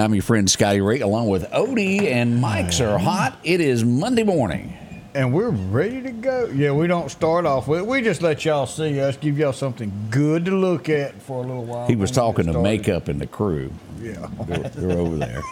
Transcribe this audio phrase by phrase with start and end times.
[0.00, 0.12] And good morning.
[0.12, 3.38] I'm your friend Scotty Ray, along with Odie and Mike's are hot.
[3.44, 4.76] It is Monday morning.
[5.14, 6.46] And we're ready to go.
[6.46, 9.92] Yeah, we don't start off with We just let y'all see us, give y'all something
[10.10, 11.86] good to look at for a little while.
[11.86, 13.72] He was talking to makeup and the crew.
[14.00, 14.28] Yeah.
[14.46, 15.42] They're, they're over there.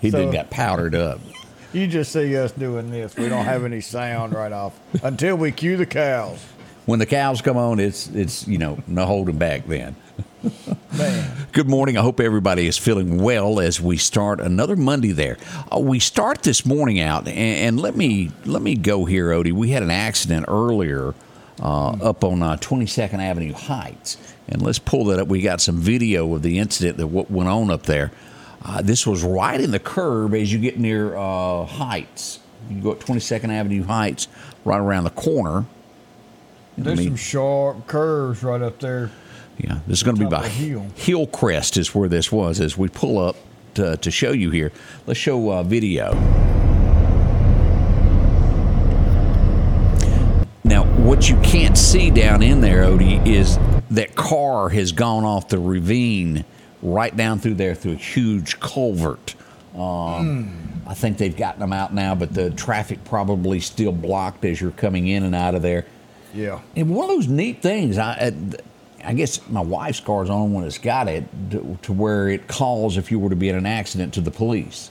[0.00, 1.20] He So- done got powdered up.
[1.72, 3.16] You just see us doing this.
[3.16, 6.42] We don't have any sound right off until we cue the cows.
[6.86, 9.96] When the cows come on, it's it's you know no holding back then.
[10.42, 11.46] Man.
[11.52, 11.96] Good morning.
[11.96, 15.12] I hope everybody is feeling well as we start another Monday.
[15.12, 15.36] There,
[15.72, 19.52] uh, we start this morning out, and, and let me let me go here, Odie.
[19.52, 21.14] We had an accident earlier
[21.60, 24.16] uh, up on uh, 22nd Avenue Heights,
[24.48, 25.28] and let's pull that up.
[25.28, 28.10] We got some video of the incident that what went on up there.
[28.64, 32.40] Uh, this was right in the curb as you get near uh, Heights.
[32.70, 34.28] You go at 22nd Avenue Heights,
[34.64, 35.66] right around the corner.
[36.76, 39.10] There's me- some sharp curves right up there.
[39.58, 40.86] Yeah, this is going to be by Hill.
[40.96, 42.60] Hillcrest is where this was.
[42.60, 43.36] As we pull up
[43.74, 44.72] to, to show you here,
[45.06, 46.12] let's show uh, video.
[50.64, 53.58] Now, what you can't see down in there, Odie, is
[53.90, 56.44] that car has gone off the ravine
[56.82, 59.34] right down through there through a huge culvert.
[59.76, 64.60] Um, I think they've gotten them out now, but the traffic probably still blocked as
[64.60, 65.86] you're coming in and out of there.
[66.34, 66.60] Yeah.
[66.74, 68.32] And one of those neat things, I,
[69.04, 72.28] I guess my wife's car is the only one that's got it to, to where
[72.28, 74.90] it calls if you were to be in an accident to the police.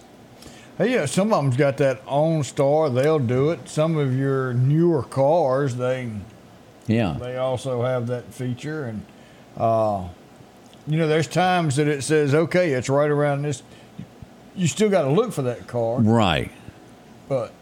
[0.78, 2.94] Hey, yeah, some of them's got that OnStar.
[2.94, 3.70] They'll do it.
[3.70, 6.10] Some of your newer cars, they
[6.88, 7.18] Yeah.
[7.20, 8.86] they also have that feature.
[8.86, 9.06] And,
[9.58, 10.06] uh,
[10.88, 13.62] you know, there's times that it says, okay, it's right around this.
[14.56, 16.52] You still got to look for that car, Right.
[17.30, 17.54] but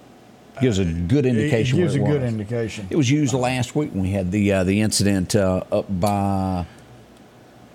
[0.62, 1.78] Gives a good it, it indication.
[1.80, 2.32] gives a where it good was.
[2.34, 2.88] indication.
[2.90, 6.66] It was used last week when we had the uh, the incident uh, up by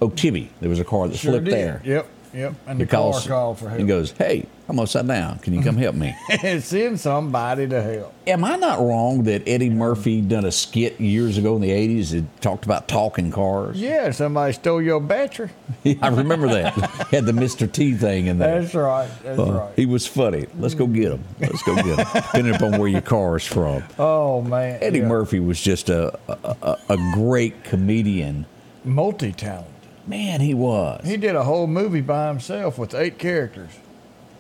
[0.01, 0.49] Okatibbee.
[0.61, 1.55] There was a car that Sure flipped did.
[1.55, 1.83] there.
[1.85, 2.55] Yep, yep.
[2.67, 3.81] And the Because car called for help.
[3.81, 5.39] He goes, "Hey, I'm upside down.
[5.41, 6.15] Can you come help me?"
[6.61, 8.15] Send somebody to help.
[8.27, 12.11] Am I not wrong that Eddie Murphy done a skit years ago in the '80s
[12.13, 13.79] that talked about talking cars?
[13.79, 15.51] Yeah, somebody stole your battery.
[16.01, 16.73] I remember that.
[17.11, 17.71] Had the Mr.
[17.71, 18.63] T thing in there.
[18.63, 19.11] That's right.
[19.23, 19.73] That's Uh, right.
[19.77, 20.47] He was funny.
[20.59, 21.23] Let's go get him.
[21.41, 22.07] Let's go get him.
[22.15, 23.83] Depending upon where your car is from.
[23.99, 25.09] Oh man, Eddie yeah.
[25.09, 28.47] Murphy was just a, a, a, a great comedian.
[28.85, 29.71] multi-talented.
[30.07, 31.03] Man, he was.
[31.05, 33.71] He did a whole movie by himself with eight characters.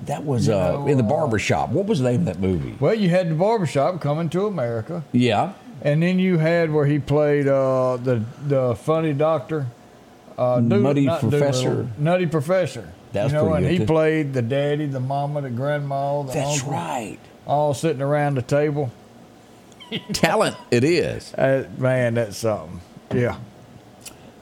[0.06, 1.70] That was You uh, know, in the uh, barber shop.
[1.70, 2.76] What was the name of that movie?
[2.81, 5.53] Well, you had the barbershop coming to America, Yeah.
[5.82, 9.66] and then you had where he played uh, the the funny doctor,
[10.38, 11.64] uh, Nutty Professor.
[11.69, 12.93] Dolittle, Nutty Professor.
[13.12, 16.32] That's you know, pretty and good, he played the daddy, the mama, the grandma, the
[16.32, 17.19] That's uncle, right.
[17.47, 18.91] all sitting around the table.
[20.12, 21.32] Talent it is.
[21.38, 22.81] Uh, man, that's something.
[23.14, 23.37] Yeah.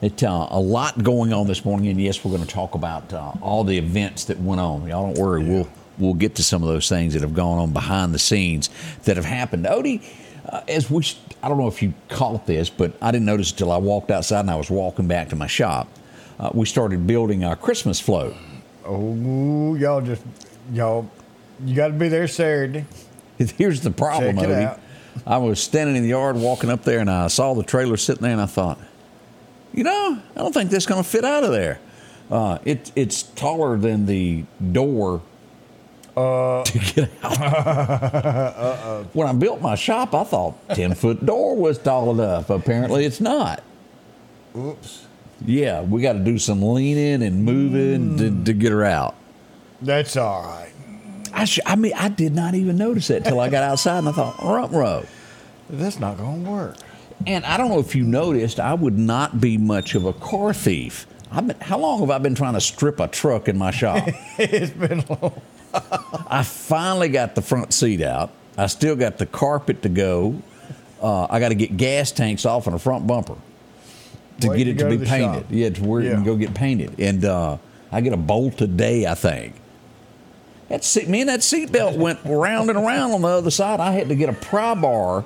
[0.03, 3.13] It, uh, a lot going on this morning, and yes, we're going to talk about
[3.13, 4.85] uh, all the events that went on.
[4.85, 7.71] Y'all don't worry, we'll we'll get to some of those things that have gone on
[7.71, 8.69] behind the scenes
[9.05, 9.63] that have happened.
[9.63, 10.03] Odie,
[10.49, 11.05] uh, as we,
[11.41, 14.41] I don't know if you caught this, but I didn't notice until I walked outside
[14.41, 15.87] and I was walking back to my shop.
[16.37, 18.35] Uh, we started building our Christmas float.
[18.85, 20.21] Oh, y'all just
[20.73, 21.09] y'all,
[21.63, 22.83] you got to be there Saturday.
[23.37, 24.65] Here's the problem, Odie.
[24.65, 24.81] out.
[25.25, 28.23] I was standing in the yard walking up there, and I saw the trailer sitting
[28.23, 28.79] there, and I thought,
[29.73, 31.79] you know, I don't think this going to fit out of there.
[32.31, 35.21] Uh, it, it's taller than the door
[36.15, 39.05] Uh, to get out.
[39.13, 42.49] When I built my shop, I thought 10 foot door was tall enough.
[42.49, 43.63] Apparently, it's not.
[44.55, 45.05] oops.
[45.45, 49.15] Yeah, we got to do some leaning and moving to, to get her out.
[49.81, 50.71] That's all right.
[51.33, 54.09] I, sh- I mean, I did not even notice that till I got outside and
[54.09, 55.05] I thought, rump row.
[55.69, 56.75] That's not going to work.
[57.25, 60.53] And I don't know if you noticed, I would not be much of a car
[60.53, 61.07] thief.
[61.31, 64.03] I've been, how long have I been trying to strip a truck in my shop?
[64.37, 65.41] it's been long.
[66.27, 68.31] I finally got the front seat out.
[68.57, 70.41] I still got the carpet to go.
[71.01, 73.35] Uh, I got to get gas tanks off on the front bumper
[74.41, 75.41] to Wait get it to go be to painted.
[75.41, 75.45] shop.
[75.49, 76.99] Yeah, to where it can go get painted.
[76.99, 77.57] And uh,
[77.91, 79.55] I get a bolt a day, I think.
[80.69, 83.79] That seat, me and that seatbelt went round and around on the other side.
[83.79, 85.25] I had to get a pry bar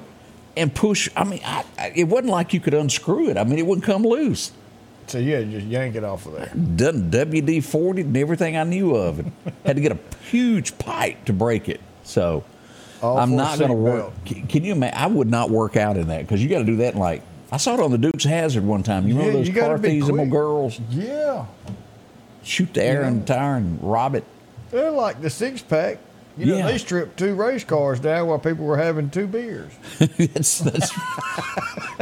[0.57, 1.09] and push.
[1.15, 3.37] I mean, I, I, it wasn't like you could unscrew it.
[3.37, 4.51] I mean, it wouldn't come loose.
[5.07, 6.51] So yeah, just yank it off of there.
[6.75, 9.19] Done WD 40 and everything I knew of.
[9.19, 9.31] And
[9.65, 9.99] had to get a
[10.29, 11.79] huge pipe to break it.
[12.03, 12.43] So
[13.01, 14.11] All I'm not going to work.
[14.25, 14.49] belt.
[14.49, 14.97] Can, you imagine?
[14.97, 17.21] I would not work out in that because you got to do that in like.
[17.49, 19.07] I saw it on the Duke's Hazzard one time.
[19.07, 20.29] You know Yeah, those you car be thieves, them quick.
[20.31, 21.45] girls Yeah,
[22.43, 24.25] shoot the air in the tire and rob it.
[24.71, 25.99] they're like the six pack.
[26.37, 26.67] You know, Yeah.
[26.67, 29.71] they stripped two race cars down while people were having two beers.
[29.99, 30.91] that's, that's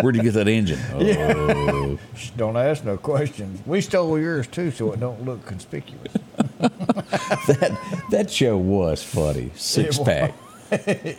[0.02, 0.80] where'd you get that engine?
[0.96, 1.98] Oh,
[2.36, 3.66] Don't ask no questions.
[3.66, 6.12] We stole yours too, so it don't look conspicuous.
[6.60, 7.78] that
[8.12, 9.52] that show was funny.
[9.56, 10.34] Six pack.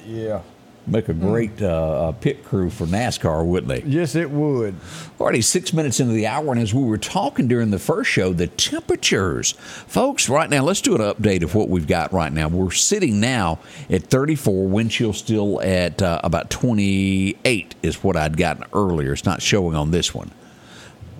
[0.06, 0.42] Yeah.
[0.88, 3.83] Make a great uh, uh, pit crew for NASCAR, wouldn't they?
[3.88, 4.77] Yes, it would.
[5.19, 8.33] Already six minutes into the hour, and as we were talking during the first show,
[8.33, 9.53] the temperatures,
[9.88, 12.47] folks, right now, let's do an update of what we've got right now.
[12.47, 13.59] We're sitting now
[13.91, 19.12] at 34, wind chill still at uh, about 28, is what I'd gotten earlier.
[19.12, 20.31] It's not showing on this one.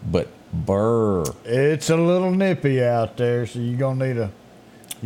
[0.09, 1.25] But burr.
[1.45, 4.31] It's a little nippy out there, so you're gonna need a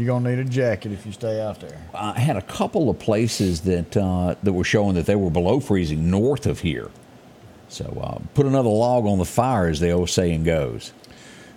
[0.00, 1.78] you're gonna need a jacket if you stay out there.
[1.94, 5.60] I had a couple of places that uh, that were showing that they were below
[5.60, 6.90] freezing north of here.
[7.68, 10.92] So uh, put another log on the fire, as the old saying goes.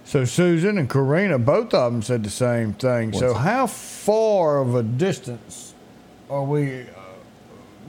[0.06, 3.14] So Susan and Karina, both of them said the same thing.
[3.14, 5.74] so What's- how far of a distance
[6.30, 6.86] are we uh,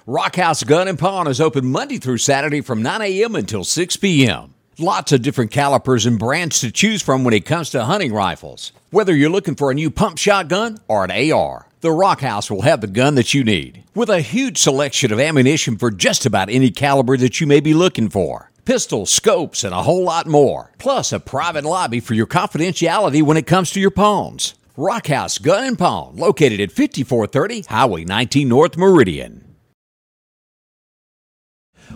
[0.07, 3.36] Rockhouse Gun and Pawn is open Monday through Saturday from 9 a.m.
[3.36, 4.56] until 6 p.m.
[4.81, 8.72] Lots of different calibers and brands to choose from when it comes to hunting rifles.
[8.89, 12.63] Whether you're looking for a new pump shotgun or an AR, the Rock House will
[12.63, 13.83] have the gun that you need.
[13.94, 17.75] With a huge selection of ammunition for just about any caliber that you may be
[17.75, 18.50] looking for.
[18.66, 20.72] Pistols, scopes, and a whole lot more.
[20.80, 24.56] Plus a private lobby for your confidentiality when it comes to your pawns.
[24.75, 29.45] Rockhouse Gun and Pawn, located at 5430 Highway 19 North Meridian.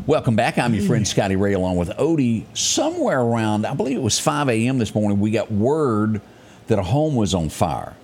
[0.07, 0.59] Welcome back.
[0.59, 2.45] I'm your friend Scotty Ray along with Odie.
[2.55, 4.77] Somewhere around, I believe it was 5 a.m.
[4.77, 6.21] this morning, we got word
[6.67, 7.95] that a home was on fire.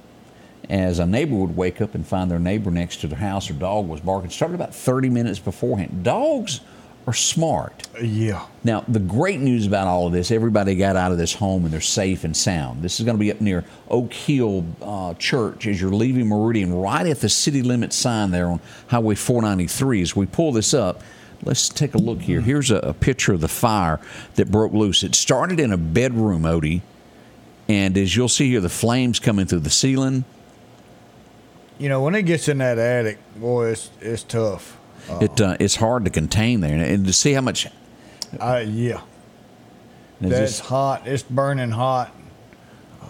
[0.67, 3.57] As a neighbor would wake up and find their neighbor next to their house, their
[3.57, 4.31] dog was barking.
[4.31, 6.03] Started about 30 minutes beforehand.
[6.03, 6.61] Dogs
[7.05, 7.87] are smart.
[8.01, 8.47] Yeah.
[8.63, 11.71] Now, the great news about all of this, everybody got out of this home and
[11.71, 12.81] they're safe and sound.
[12.81, 16.73] This is going to be up near Oak Hill uh, Church as you're leaving Meridian,
[16.73, 20.01] right at the city limit sign there on Highway 493.
[20.01, 21.03] As we pull this up,
[21.43, 22.41] let's take a look here.
[22.41, 23.99] Here's a, a picture of the fire
[24.35, 25.03] that broke loose.
[25.03, 26.81] It started in a bedroom, Odie,
[27.67, 30.25] and as you'll see here, the flames coming through the ceiling.
[31.79, 34.77] You know, when it gets in that attic, boy, it's, it's tough.
[35.19, 37.67] It uh, it's hard to contain there, and, and to see how much.
[38.39, 39.01] I, yeah.
[40.21, 41.07] it's That's hot.
[41.07, 42.15] It's burning hot.
[43.01, 43.05] Uh,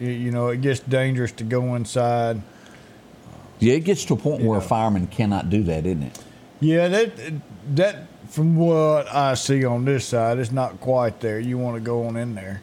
[0.00, 2.40] you, you know, it gets dangerous to go inside.
[3.58, 6.18] yeah, it gets to a point where a fireman cannot do that, isn't it?
[6.60, 7.10] Yeah, that
[7.76, 11.40] that from what I see on this side, it's not quite there.
[11.40, 12.62] You want to go on in there,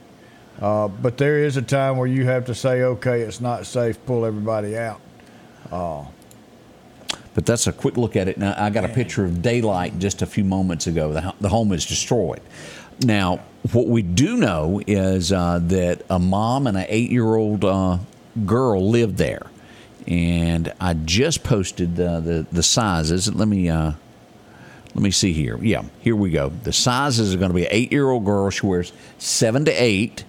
[0.61, 4.03] uh, but there is a time where you have to say, okay, it's not safe.
[4.05, 5.01] Pull everybody out.
[7.33, 8.37] But that's a quick look at it.
[8.37, 11.13] Now, I got a picture of daylight just a few moments ago.
[11.13, 12.41] The, the home is destroyed.
[13.01, 13.41] Now,
[13.73, 17.97] what we do know is uh, that a mom and an eight year old uh,
[18.45, 19.47] girl lived there.
[20.07, 23.33] And I just posted the, the, the sizes.
[23.33, 23.69] Let me.
[24.95, 25.57] Uh, let me see here.
[25.61, 26.49] Yeah, here we go.
[26.49, 28.49] The sizes are going to be an eight year old girl.
[28.49, 30.23] She wears seven to eight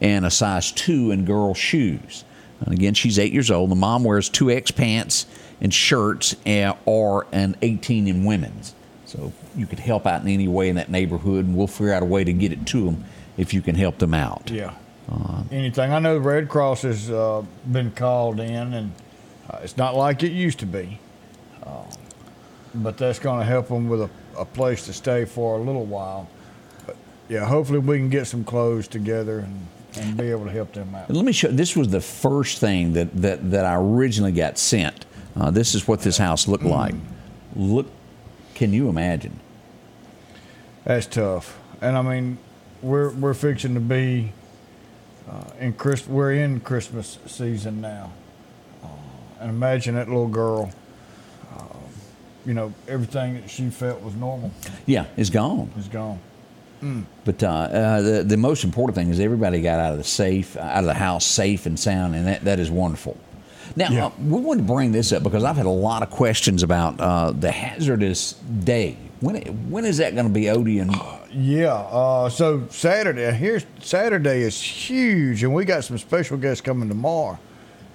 [0.00, 2.24] and a size two in girl shoes.
[2.60, 3.70] And again, she's eight years old.
[3.70, 5.26] The mom wears two X pants
[5.60, 8.74] and shirts and, or an 18 in women's.
[9.04, 12.02] So you could help out in any way in that neighborhood, and we'll figure out
[12.02, 13.04] a way to get it to them
[13.36, 14.50] if you can help them out.
[14.50, 14.74] Yeah.
[15.52, 15.92] Anything.
[15.92, 18.92] I know the Red Cross has uh, been called in, and
[19.48, 20.98] uh, it's not like it used to be.
[22.76, 25.86] But that's going to help them with a, a place to stay for a little
[25.86, 26.28] while.
[26.86, 26.96] But
[27.28, 29.66] yeah, hopefully we can get some clothes together and,
[29.96, 31.10] and be able to help them out.
[31.10, 31.48] Let me show.
[31.48, 35.06] This was the first thing that that, that I originally got sent.
[35.34, 36.94] Uh, this is what this house looked like.
[37.54, 37.86] Look,
[38.54, 39.40] can you imagine?
[40.84, 41.58] That's tough.
[41.80, 42.38] And I mean,
[42.82, 44.32] we're we're fixing to be
[45.28, 46.08] uh, in Christ.
[46.08, 48.12] We're in Christmas season now,
[48.82, 48.88] uh,
[49.40, 50.70] and imagine that little girl.
[52.46, 54.50] Uh, you know, everything that she felt was normal
[54.86, 55.70] Yeah, it's gone.
[55.78, 56.18] is gone.
[57.24, 60.56] But uh, uh, the the most important thing is everybody got out of the safe,
[60.56, 63.16] out of the house safe and sound, and that, that is wonderful.
[63.74, 64.06] Now Yeah.
[64.06, 67.00] uh, we want to bring this up because I've had a lot of questions about
[67.00, 68.96] uh, the hazardous day.
[69.20, 69.36] When
[69.70, 70.80] when is that going to be, Odie?
[70.80, 70.94] And
[71.32, 71.72] Yeah.
[71.72, 77.38] Uh, so Saturday, here's Saturday is huge, and we got some special guests coming tomorrow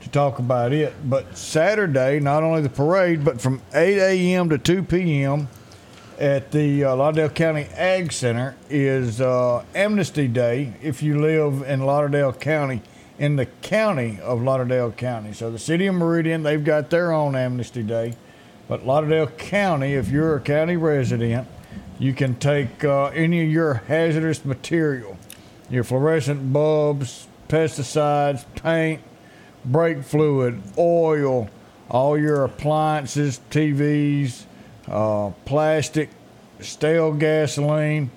[0.01, 0.93] to talk about it.
[1.09, 4.49] But Saturday, not only the parade, but from 8 a.m.
[4.49, 5.47] to 2 p.m.
[6.19, 10.73] at the uh, Lauderdale County Ag Center is uh, Amnesty Day.
[10.81, 12.81] If you live in Lauderdale County,
[13.19, 17.35] in the county of Lauderdale County, so the city of Meridian, they've got their own
[17.35, 18.15] Amnesty Day.
[18.67, 21.47] But Lauderdale County, if you're a county resident,
[21.99, 25.17] you can take uh, any of your hazardous material,
[25.69, 29.01] your fluorescent bulbs, pesticides, paint,
[29.65, 31.49] brake fluid, oil,
[31.89, 34.43] all your appliances, TVs,
[34.87, 36.09] uh, plastic,
[36.59, 38.11] stale gasoline,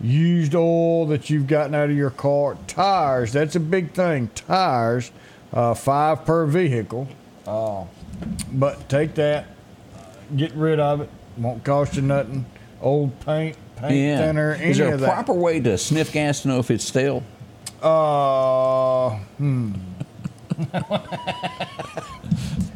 [0.00, 3.32] used oil that you've gotten out of your car, tires.
[3.32, 4.28] That's a big thing.
[4.34, 5.10] Tires,
[5.52, 7.08] uh, five per vehicle.
[7.46, 7.84] Uh,
[8.52, 9.46] but take that,
[10.36, 11.10] get rid of it.
[11.36, 12.46] Won't cost you nothing.
[12.80, 15.12] Old paint, paint thinner, any is there of a that.
[15.12, 17.22] proper way to sniff gas to know if it's stale?
[17.82, 19.72] Uh, hmm.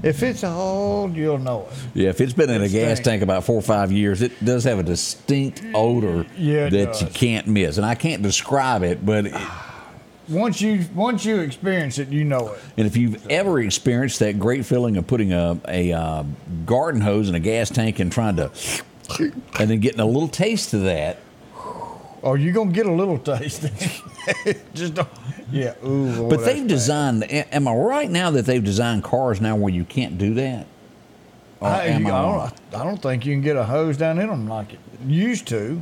[0.02, 1.76] If it's old, you'll know it.
[1.94, 4.64] Yeah, if it's been in a gas tank about four or five years, it does
[4.64, 7.16] have a distinct odor Yeah, it that you does.
[7.16, 7.76] can't miss.
[7.76, 9.34] And I can't describe it, but it,
[10.28, 12.60] Once you once you experience it, you know it.
[12.76, 16.22] and if you've ever experienced that great feeling of putting a a uh,
[16.66, 18.50] garden hose in a gas tank and trying to,
[19.18, 21.16] and then getting a little taste of that,
[22.22, 23.62] Or you're gonna get a little taste.
[24.74, 25.08] Just don't.
[25.50, 25.74] Yeah.
[25.84, 26.28] Ooh.
[26.28, 27.24] but they've designed.
[27.30, 30.66] Am I right now that they've designed cars now where you can't do that?
[31.60, 34.28] I, am I, I don't, I don't think you can get a hose down in
[34.28, 35.80] them like it used to.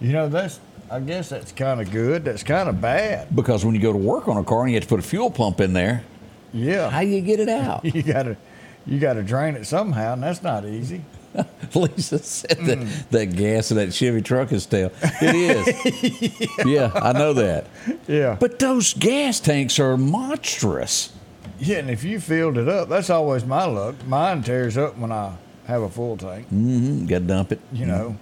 [0.00, 0.60] You know, that's.
[0.90, 2.24] I guess that's kind of good.
[2.26, 3.34] That's kind of bad.
[3.34, 5.02] Because when you go to work on a car and you have to put a
[5.02, 6.04] fuel pump in there,
[6.52, 6.90] Yeah.
[6.90, 7.82] how do you get it out?
[7.94, 8.36] you gotta,
[8.84, 11.00] you gotta drain it somehow, and that's not easy.
[11.74, 13.08] Lisa said that, Mm.
[13.10, 14.92] that gas in that Chevy truck is stale.
[15.20, 16.48] It is.
[16.66, 16.90] yeah.
[16.94, 17.66] I know that.
[18.06, 18.36] Yeah.
[18.38, 21.12] But those gas tanks are monstrous.
[21.58, 23.94] Yeah, and if you filled it up, that's always my luck.
[24.06, 25.34] Mine tears up when I
[25.66, 26.46] have a full tank.
[26.46, 27.06] Mm-hmm.
[27.06, 27.60] Got to dump it.
[27.72, 28.16] You know.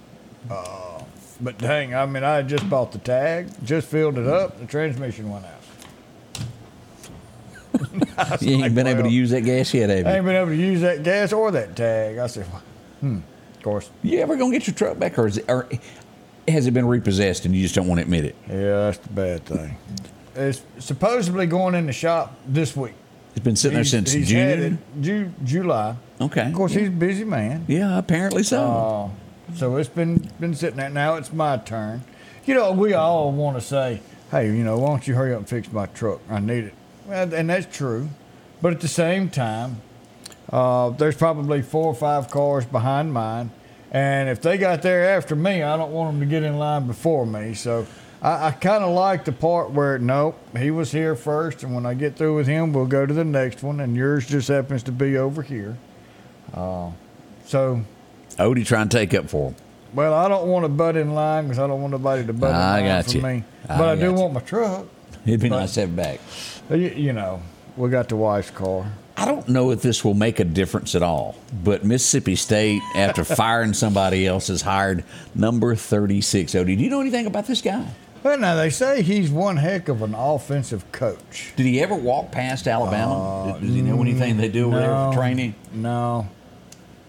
[0.49, 1.01] Uh,
[1.41, 5.29] but dang, I mean, I just bought the tag, just filled it up, the transmission
[5.29, 5.51] went out.
[8.41, 10.49] You ain't like, been able to use that gas yet, have I ain't been able
[10.49, 12.17] to use that gas or that tag.
[12.17, 12.61] I said, well,
[13.01, 13.19] hmm.
[13.57, 13.89] Of course.
[14.01, 15.67] You ever gonna get your truck back, or, is it, or
[16.47, 18.35] has it been repossessed and you just don't want to admit it?
[18.49, 19.77] Yeah, that's the bad thing.
[20.35, 22.93] It's supposedly going in the shop this week.
[23.35, 24.79] It's been sitting there since he's June.
[24.99, 25.95] Ju- July.
[26.19, 26.47] Okay.
[26.47, 27.65] Of course, he's a busy man.
[27.67, 29.11] Yeah, apparently so.
[29.49, 30.89] Uh, so it's been been sitting there.
[30.89, 32.03] Now it's my turn.
[32.45, 35.39] You know, we all want to say, "Hey, you know, why don't you hurry up
[35.39, 36.19] and fix my truck?
[36.29, 36.73] I need it."
[37.05, 38.09] Well, and that's true,
[38.61, 39.81] but at the same time,
[40.51, 43.51] uh, there's probably four or five cars behind mine,
[43.91, 46.87] and if they got there after me, I don't want them to get in line
[46.87, 47.53] before me.
[47.53, 47.85] So.
[48.23, 51.87] I, I kind of like the part where nope, he was here first, and when
[51.87, 54.83] I get through with him, we'll go to the next one, and yours just happens
[54.83, 55.75] to be over here.
[56.53, 56.91] Uh,
[57.45, 57.81] so
[58.37, 59.55] Odie trying to take up for him.
[59.95, 62.51] well, I don't want to butt in line because I don't want nobody to butt
[62.51, 63.21] in line for you.
[63.23, 63.43] me.
[63.67, 64.13] I But I, got do you.
[64.13, 64.85] want my truck.
[65.25, 66.19] It'd be But- nice to have it back.
[66.69, 67.41] You, you know,
[67.75, 68.85] we got the wife's car.
[69.21, 73.23] I don't know if this will make a difference at all, but Mississippi State, after
[73.23, 75.03] firing somebody else, has hired
[75.35, 76.53] number 36.
[76.53, 77.85] Odie, do you know anything about this guy?
[78.23, 81.53] Well, now they say he's one heck of an offensive coach.
[81.55, 83.57] Did he ever walk past Alabama?
[83.59, 85.55] Does he know anything they do over there Uh, for training?
[85.73, 86.27] No,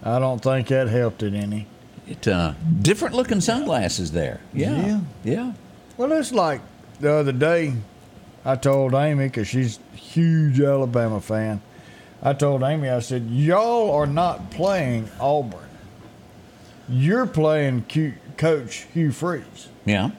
[0.03, 1.67] I don't think that helped it any.
[2.07, 4.39] It, uh, different looking sunglasses there.
[4.53, 4.85] Yeah.
[4.85, 4.99] Yeah.
[5.23, 5.53] Yeah.
[5.97, 6.61] Well, it's like
[6.99, 7.73] the other day,
[8.43, 11.61] I told Amy because she's a huge Alabama fan.
[12.25, 15.59] I told Amy, I said, "Y'all are not playing Auburn.
[16.87, 20.11] You're playing Q- Coach Hugh Freeze." Yeah.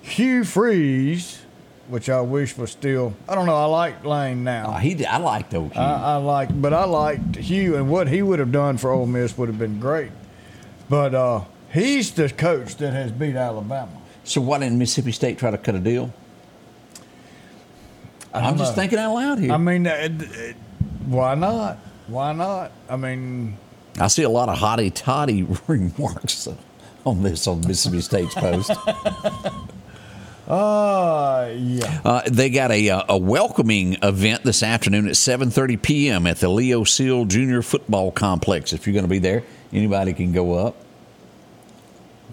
[0.00, 1.42] Hugh Freeze,
[1.88, 4.70] which I wish was still, I don't know, I like Lane now.
[4.72, 5.80] Uh, he, I liked old Hugh.
[5.80, 9.06] I, I like, but I liked Hugh, and what he would have done for Ole
[9.06, 10.12] Miss would have been great.
[10.88, 13.92] But uh, he's the coach that has beat Alabama.
[14.24, 16.12] So why didn't Mississippi State try to cut a deal?
[18.32, 19.52] I'm just thinking out loud here.
[19.52, 20.08] I mean, uh,
[21.06, 21.78] why not?
[22.06, 22.72] Why not?
[22.88, 23.56] I mean,
[23.98, 26.48] I see a lot of hotty toddy remarks
[27.04, 28.70] on this on Mississippi State's post.
[30.48, 32.00] uh, yeah.
[32.04, 36.26] Uh, they got a, uh, a welcoming event this afternoon at 7:30 p.m.
[36.26, 38.72] at the Leo Seal Junior Football Complex.
[38.72, 40.76] If you're going to be there, anybody can go up.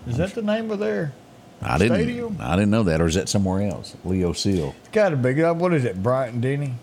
[0.07, 1.13] Is that the name of their?
[1.61, 1.97] I didn't.
[1.97, 2.37] Stadium?
[2.39, 3.95] I didn't know that, or is that somewhere else?
[4.03, 4.73] Leo Seal.
[4.79, 5.33] It's got to be.
[5.43, 6.01] What is it?
[6.01, 6.73] Bryant Denny?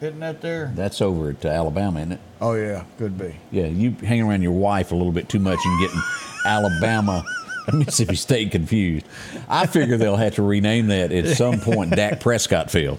[0.00, 0.72] Isn't that there?
[0.74, 2.20] That's over at uh, Alabama, isn't it?
[2.40, 3.34] Oh yeah, could be.
[3.50, 6.02] Yeah, you hang around your wife a little bit too much and getting
[6.44, 7.24] Alabama,
[7.72, 9.06] Mississippi State confused.
[9.48, 11.92] I figure they'll have to rename that at some point.
[11.96, 12.98] Dak Prescott Field.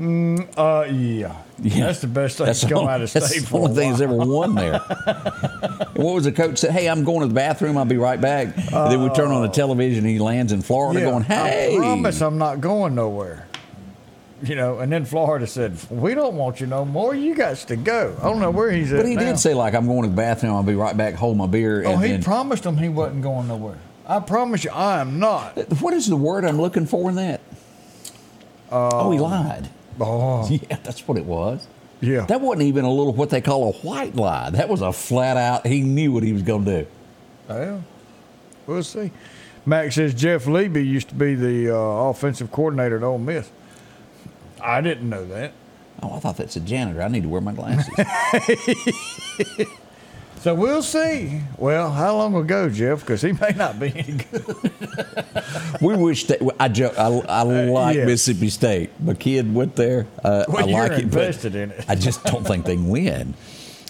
[0.00, 1.36] Uh, yeah.
[1.60, 1.86] Yeah.
[1.86, 3.60] That's the best thing That's to the come only, out of that's state the for
[3.60, 4.78] a only thing that's ever won there.
[5.94, 6.70] what was the coach said?
[6.72, 7.76] Hey, I'm going to the bathroom.
[7.76, 8.56] I'll be right back.
[8.56, 10.04] And then we turn on the television.
[10.04, 13.46] He lands in Florida, Yeah, going, "Hey, I promise I'm not going nowhere.
[14.42, 17.14] You know, and then Florida said, "We don't want you no more.
[17.14, 18.96] You got to go." I don't know where he's at.
[18.96, 19.22] But he now.
[19.22, 20.52] did say like, "I'm going to the bathroom.
[20.54, 21.14] I'll be right back.
[21.14, 23.78] Hold my beer." Oh, and he then, promised them he wasn't going nowhere.
[24.06, 25.56] I promise you, I am not.
[25.80, 27.40] what is the word I'm looking for in that?
[28.70, 29.68] oh, he lied.
[30.00, 31.66] Oh, Yeah, that's what it was.
[32.00, 32.26] yeah.
[32.26, 34.50] That wasn't even a little what they call a white lie.
[34.50, 35.66] That was a flat out.
[35.66, 36.86] He knew what he was going to do.
[37.48, 37.84] Well,
[38.66, 39.12] we'll see.
[39.64, 43.48] Max says Jeff Lebby used to be the uh, offensive coordinator at Ole Miss.
[44.62, 45.52] I didn't know that.
[46.02, 47.02] Oh, I thought that's a janitor.
[47.02, 47.88] I need to wear my glasses.
[50.42, 51.40] So we'll see.
[51.56, 52.98] Well, how long ago, Jeff?
[52.98, 54.72] Because he may not be any good.
[55.80, 56.98] we wish that I joke.
[56.98, 58.06] I, I like yeah.
[58.06, 58.90] Mississippi State.
[59.00, 60.08] My kid went there.
[60.24, 61.84] Uh, Well, I like it, but in it.
[61.86, 63.34] I just don't think they can win.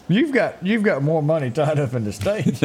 [0.08, 2.60] You've got you've got more money tied up in the state.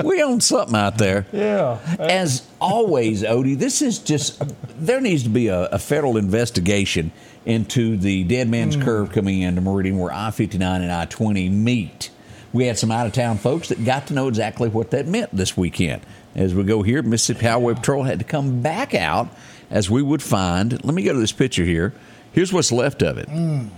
[0.04, 1.26] We own something out there.
[1.32, 1.78] yeah.
[1.98, 4.42] As always, Odie, this is just
[4.78, 7.12] there needs to be a, a federal investigation
[7.44, 8.82] into the dead man's mm.
[8.82, 12.10] curve coming into Meridian where I 59 and I 20 meet.
[12.52, 15.34] We had some out of town folks that got to know exactly what that meant
[15.34, 16.02] this weekend.
[16.34, 19.28] As we go here, Mississippi Highway Patrol had to come back out
[19.70, 20.72] as we would find.
[20.84, 21.92] Let me go to this picture here.
[22.32, 23.28] Here's what's left of it.
[23.28, 23.70] Mm.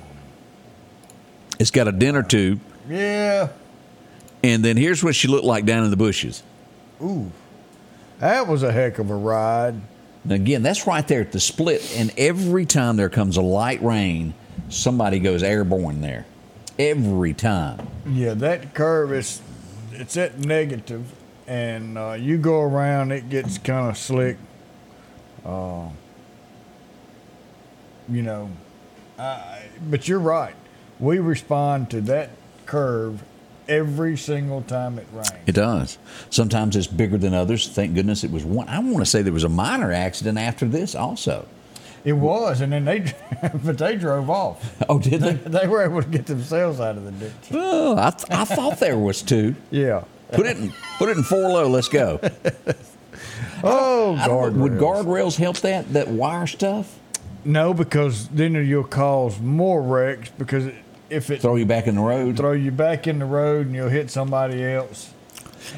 [1.59, 3.49] It's got a dinner tube, Yeah.
[4.45, 6.43] and then here's what she looked like down in the bushes.
[7.03, 7.31] Ooh.
[8.21, 9.75] That was a heck of a ride.
[10.25, 11.95] And again, that's right there at the split.
[11.97, 14.35] And every time there comes a light rain,
[14.69, 16.27] somebody goes airborne there.
[16.79, 17.87] Every time.
[18.07, 19.41] Yeah, that curve is
[19.93, 21.05] it's at negative,
[21.49, 24.37] and uh, you go around, it gets kind of slick.
[25.45, 25.89] Uh,
[28.09, 28.51] you know,
[29.19, 30.55] I, but you're right.
[31.01, 32.31] We respond to that
[32.67, 33.23] curve
[33.69, 35.31] every single time it rains.
[35.47, 35.99] It does.
[36.31, 37.69] Sometimes it's bigger than others.
[37.69, 38.69] Thank goodness it was one.
[38.69, 41.47] I want to say there was a minor accident after this also.
[42.05, 43.01] It was, and then they,
[43.65, 44.83] but they drove off.
[44.89, 45.67] Oh, did They, they?
[45.67, 47.33] were able to get themselves out of the ditch.
[47.53, 49.55] Oh, I, th- I thought there was two.
[49.71, 50.05] Yeah.
[50.33, 51.69] Put it in, put it in four low.
[51.69, 52.21] Let's go.
[53.65, 54.79] Oh, I would guardrails.
[55.05, 56.97] guardrails help that that wire stuff?
[57.45, 60.67] No, because then you'll cause more wrecks because
[61.11, 62.37] if it Throw you back in the road.
[62.37, 65.13] throw you back in the road and you'll hit somebody else.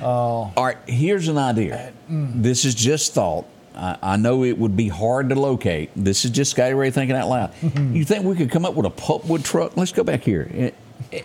[0.01, 1.93] Uh, All right, here's an idea.
[2.11, 2.43] Mm.
[2.43, 3.47] This is just thought.
[3.75, 5.91] I, I know it would be hard to locate.
[5.97, 7.53] This is just Scotty Ray thinking out loud.
[7.63, 9.77] you think we could come up with a pulpwood truck?
[9.77, 10.73] Let's go back here and,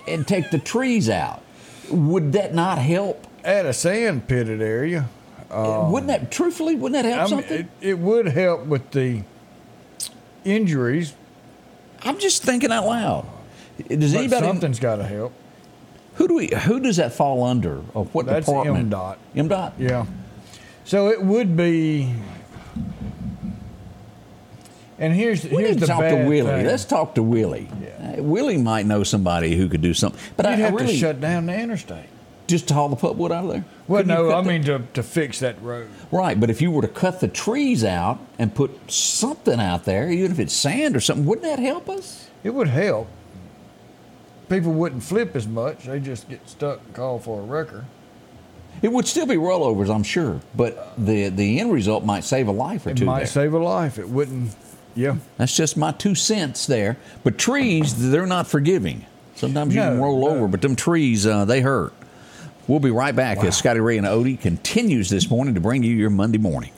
[0.08, 1.42] and take the trees out.
[1.92, 3.26] Would that not help?
[3.44, 5.08] At a sand pitted area,
[5.52, 7.70] uh, wouldn't that, truthfully, wouldn't that help I mean, something?
[7.82, 9.24] it, it would help with the
[10.44, 11.14] injuries,
[12.04, 13.26] I'm just thinking out loud.
[13.78, 14.46] Does but anybody?
[14.46, 15.34] something's got to help.
[16.16, 16.48] Who do we?
[16.64, 17.82] Who does that fall under?
[17.94, 18.90] Or what That's department?
[18.90, 19.18] MDOT.
[19.36, 19.74] MDOT.
[19.78, 20.06] Yeah.
[20.86, 22.14] So it would be.
[24.98, 26.42] And here's We here's need to the talk to Willie.
[26.52, 26.66] thing.
[26.66, 27.68] Let's talk to Willie.
[27.82, 28.16] Yeah.
[28.20, 30.20] Uh, Willie might know somebody who could do something.
[30.38, 32.06] But You'd I, I have really to shut down the interstate.
[32.48, 33.66] just to haul the pulpwood out of there.
[33.90, 35.90] Well, Couldn't no, I the- mean to, to fix that road.
[36.12, 36.40] right.
[36.40, 40.32] But if you were to cut the trees out and put something out there, even
[40.32, 42.30] if it's sand or something, wouldn't that help us?
[42.46, 43.08] It would help.
[44.50, 45.86] People wouldn't flip as much.
[45.86, 47.86] They just get stuck and call for a wrecker.
[48.82, 52.52] It would still be rollovers, I'm sure, but the the end result might save a
[52.52, 53.06] life or It two.
[53.06, 53.28] might there.
[53.28, 53.98] save a life.
[53.98, 54.56] It wouldn't.
[54.96, 55.16] Yeah.
[55.38, 56.98] That's just my two cents there.
[57.24, 59.06] But trees, they're not forgiving.
[59.36, 60.36] Sometimes you can roll no.
[60.36, 61.94] over, but them trees, uh, they hurt.
[62.68, 65.94] We'll be right back as Scotty Ray and Odie continues this morning to bring you
[65.94, 66.72] your Monday morning.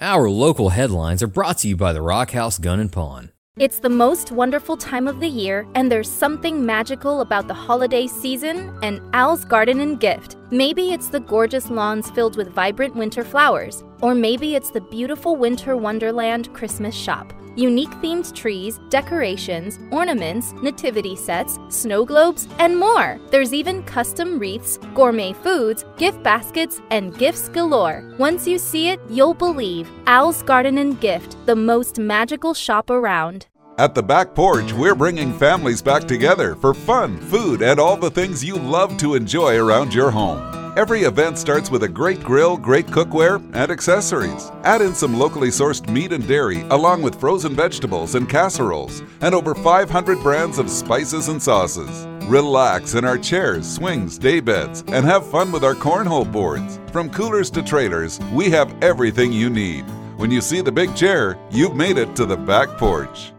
[0.00, 3.30] Our local headlines are brought to you by the Rock House Gun and Pawn.
[3.58, 8.06] It's the most wonderful time of the year, and there's something magical about the holiday
[8.06, 10.36] season and Al's Garden and Gift.
[10.52, 15.36] Maybe it's the gorgeous lawns filled with vibrant winter flowers, or maybe it's the beautiful
[15.36, 17.32] winter wonderland Christmas shop.
[17.54, 23.20] Unique themed trees, decorations, ornaments, nativity sets, snow globes, and more.
[23.30, 28.12] There's even custom wreaths, gourmet foods, gift baskets, and gifts galore.
[28.18, 29.88] Once you see it, you'll believe.
[30.08, 33.46] Owl's Garden and Gift, the most magical shop around.
[33.80, 38.10] At the back porch, we're bringing families back together for fun, food, and all the
[38.10, 40.74] things you love to enjoy around your home.
[40.76, 44.52] Every event starts with a great grill, great cookware, and accessories.
[44.64, 49.34] Add in some locally sourced meat and dairy, along with frozen vegetables and casseroles, and
[49.34, 52.06] over 500 brands of spices and sauces.
[52.28, 56.78] Relax in our chairs, swings, daybeds, and have fun with our cornhole boards.
[56.92, 59.86] From coolers to trailers, we have everything you need.
[60.18, 63.32] When you see the big chair, you've made it to the back porch.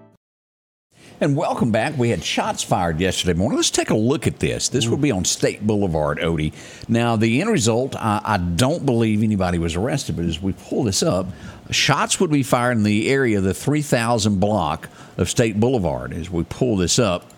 [1.23, 1.95] And welcome back.
[1.99, 3.55] We had shots fired yesterday morning.
[3.55, 4.69] Let's take a look at this.
[4.69, 6.51] This will be on State Boulevard, Odie.
[6.89, 10.83] Now, the end result, I, I, don't believe anybody was arrested, but as we pull
[10.83, 11.27] this up,
[11.69, 16.31] shots would be fired in the area of the 3000 block of State Boulevard as
[16.31, 17.29] we pull this up.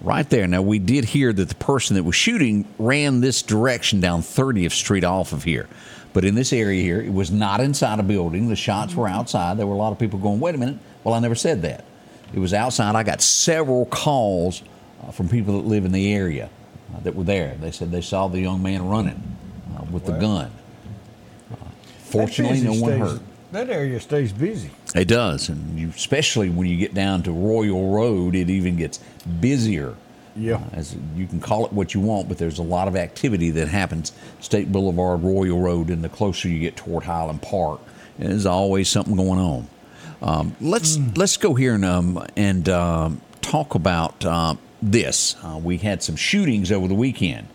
[0.00, 0.46] Right there.
[0.46, 4.70] Now, we did hear that the person that was shooting ran this direction down 30th
[4.70, 5.68] Street off of here.
[6.12, 8.48] But in this area here, it was not inside a building.
[8.48, 9.16] The shots were mm-hmm.
[9.16, 9.58] outside.
[9.58, 10.78] There were a lot of people going, wait a minute.
[11.02, 11.84] Well, I never said that.
[12.32, 12.94] It was outside.
[12.94, 14.62] I got several calls
[15.02, 16.48] uh, from people that live in the area
[16.94, 17.56] uh, that were there.
[17.60, 19.36] They said they saw the young man running
[19.76, 20.50] uh, with the gun.
[21.98, 23.22] Fortunately, no one stays, hurt.
[23.52, 24.70] That area stays busy.
[24.94, 28.98] It does, and you, especially when you get down to Royal Road, it even gets
[29.40, 29.94] busier.
[30.36, 30.56] Yeah.
[30.56, 33.50] Uh, as you can call it what you want, but there's a lot of activity
[33.50, 37.80] that happens State Boulevard, Royal Road, and the closer you get toward Highland Park,
[38.18, 39.68] there's always something going on.
[40.22, 41.16] Um, let's mm.
[41.16, 45.36] let's go here and um, and um, talk about uh, this.
[45.42, 47.48] Uh, we had some shootings over the weekend,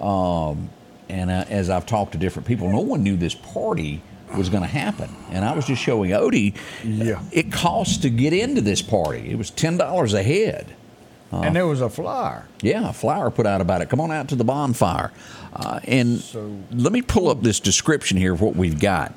[0.00, 0.70] um,
[1.08, 4.02] and uh, as I've talked to different people, no one knew this party
[4.36, 5.08] was going to happen.
[5.30, 7.22] And I was just showing Odie, yeah.
[7.32, 9.30] it cost to get into this party.
[9.30, 10.74] It was ten dollars a head.
[11.30, 12.46] Uh, and there was a flyer.
[12.62, 13.90] Yeah, a flyer put out about it.
[13.90, 15.12] Come on out to the bonfire.
[15.52, 19.12] Uh, and so, let me pull up this description here of what we've got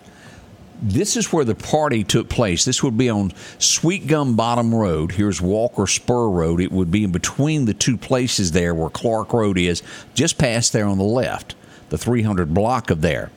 [0.82, 2.66] this is where the party took place.
[2.66, 5.12] This would be on Sweet Gum Bottom Road.
[5.12, 6.60] Here's Walker Spur Road.
[6.60, 10.74] It would be in between the two places there where Clark Road is, just past
[10.74, 11.56] there on the left,
[11.90, 13.30] the 300 block of there.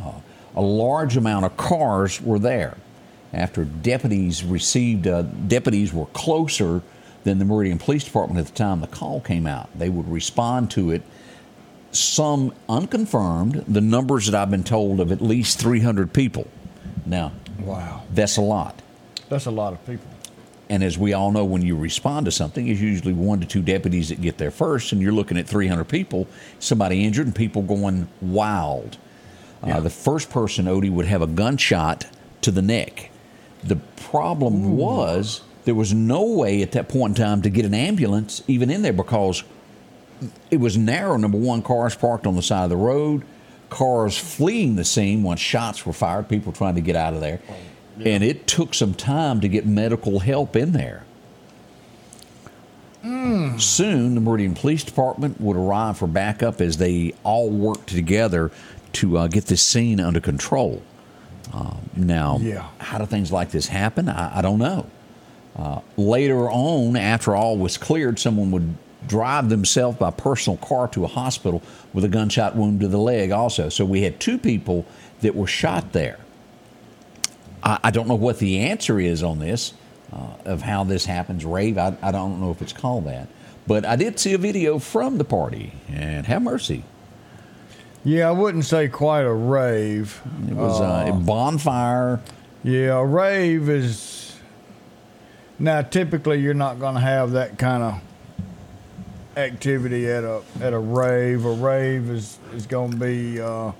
[0.00, 0.12] Uh,
[0.56, 2.78] a large amount of cars were there.
[3.32, 6.80] After deputies received, uh, deputies were closer
[7.24, 9.68] than the Meridian Police Department at the time the call came out.
[9.78, 11.02] They would respond to it
[11.92, 16.46] some unconfirmed, the numbers that I've been told of at least 300 people.
[17.06, 18.80] Now, wow, that's a lot.
[19.28, 20.06] That's a lot of people.
[20.70, 23.62] And as we all know, when you respond to something, it's usually one to two
[23.62, 26.26] deputies that get there first, and you're looking at 300 people,
[26.58, 28.98] somebody injured, and people going wild.
[29.62, 29.76] Uh, yeah.
[29.78, 32.06] Uh, the first person, Odie, would have a gunshot
[32.42, 33.10] to the neck.
[33.64, 34.74] The problem Ooh.
[34.74, 38.70] was there was no way at that point in time to get an ambulance even
[38.70, 39.42] in there because
[40.50, 41.16] it was narrow.
[41.16, 43.22] Number one, cars parked on the side of the road,
[43.70, 47.40] cars fleeing the scene once shots were fired, people trying to get out of there.
[47.98, 48.08] Yeah.
[48.08, 51.04] And it took some time to get medical help in there.
[53.04, 53.60] Mm.
[53.60, 58.50] Soon, the Meridian Police Department would arrive for backup as they all worked together
[58.94, 60.82] to uh, get this scene under control.
[61.52, 62.68] Uh, now, yeah.
[62.78, 64.08] how do things like this happen?
[64.08, 64.86] I, I don't know.
[65.56, 71.04] Uh, later on, after all was cleared, someone would drive themselves by personal car to
[71.04, 73.68] a hospital with a gunshot wound to the leg also.
[73.68, 74.84] So we had two people
[75.20, 76.18] that were shot there.
[77.62, 79.72] I, I don't know what the answer is on this,
[80.12, 81.78] uh, of how this happens, rave.
[81.78, 83.28] I, I don't know if it's called that.
[83.66, 86.84] But I did see a video from the party, and have mercy.
[88.02, 90.22] Yeah, I wouldn't say quite a rave.
[90.48, 92.20] It was uh, a bonfire.
[92.64, 94.36] Yeah, a rave is.
[95.58, 98.00] Now, typically, you're not going to have that kind of
[99.38, 101.44] activity at a at a rave.
[101.44, 103.72] A rave is is going to be uh,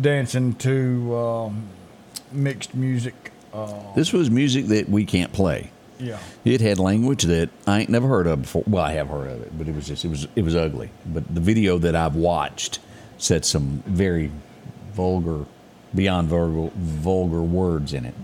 [0.00, 1.68] dancing to um,
[2.32, 3.32] mixed music.
[3.52, 5.70] Uh, this was music that we can't play.
[5.98, 8.64] Yeah, it had language that I ain't never heard of before.
[8.66, 10.90] Well, I have heard of it, but it was just it was it was ugly.
[11.06, 12.80] But the video that I've watched
[13.16, 14.30] said some very
[14.92, 15.44] vulgar,
[15.94, 18.14] beyond vulgar vulgar words in it.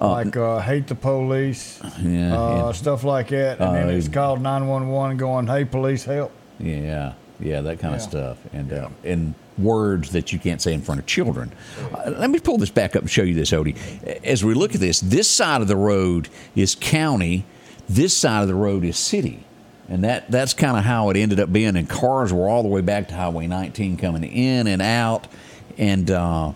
[0.00, 4.12] Uh, like uh, hate the police, yeah, uh, stuff like that, and then it's uh,
[4.12, 7.96] called nine one one, going, "Hey, police, help!" Yeah, yeah, that kind yeah.
[7.96, 11.52] of stuff, and uh, and words that you can't say in front of children.
[11.92, 13.76] Uh, let me pull this back up and show you this, Odie.
[14.24, 17.44] As we look at this, this side of the road is county,
[17.88, 19.44] this side of the road is city.
[19.88, 21.76] And that, that's kind of how it ended up being.
[21.76, 25.28] And cars were all the way back to Highway 19 coming in and out.
[25.76, 26.52] And uh,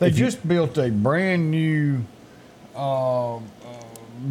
[0.00, 2.02] They just built a brand new
[2.74, 3.40] uh, uh,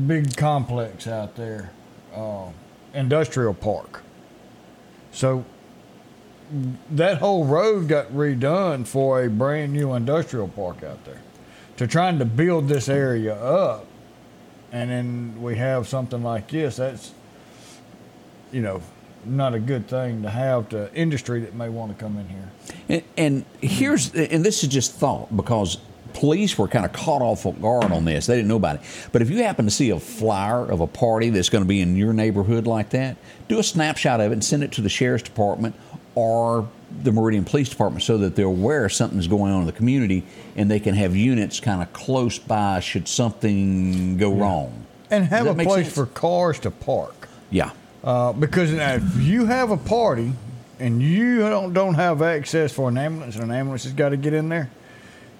[0.08, 1.72] big complex out there,
[2.14, 2.50] uh,
[2.96, 4.02] industrial park.
[5.12, 5.46] So
[6.90, 11.22] that whole road got redone for a brand new industrial park out there.
[11.78, 13.86] To trying to build this area up,
[14.72, 16.78] and then we have something like this.
[16.78, 17.14] That's
[18.52, 18.82] you know
[19.26, 22.50] not a good thing to have to industry that may want to come in here.
[22.88, 25.78] And, and here's, and this is just thought because
[26.14, 28.26] police were kind of caught off guard on this.
[28.26, 28.82] They didn't know about it.
[29.12, 31.82] But if you happen to see a flyer of a party that's going to be
[31.82, 34.90] in your neighborhood like that, do a snapshot of it and send it to the
[34.90, 35.76] sheriff's department
[36.16, 36.68] or
[37.04, 40.24] the Meridian Police Department so that they're aware something's going on in the community
[40.56, 44.86] and they can have units kind of close by should something go wrong.
[45.12, 45.96] And have a place sense?
[45.96, 47.30] for cars to park.
[47.50, 47.72] Yeah.
[48.04, 50.32] Uh, because now if you have a party
[50.80, 54.18] and you don't don't have access for an ambulance, and an ambulance has got to
[54.18, 54.70] get in there,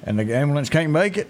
[0.04, 1.28] and the ambulance can't make it,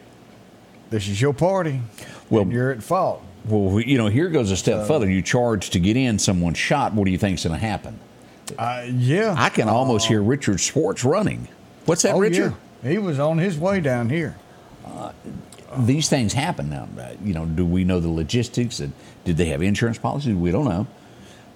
[0.90, 1.82] this is your party.
[2.30, 3.24] Well- and you're at fault.
[3.46, 5.10] Well, you know, here goes a step further.
[5.10, 6.94] You charge to get in, someone shot.
[6.94, 7.98] What do you think's going to happen?
[8.58, 9.34] Uh, yeah.
[9.38, 11.48] I can almost hear Richard Sports running.
[11.86, 12.54] What's that, oh, Richard?
[12.84, 12.92] yeah.
[12.92, 14.36] He was on his way down here.
[15.80, 16.88] these things happen now.
[17.00, 18.80] Uh, You know, do we know the logistics?
[18.82, 18.92] And
[19.24, 20.36] did they have insurance policies?
[20.36, 20.86] We don't know.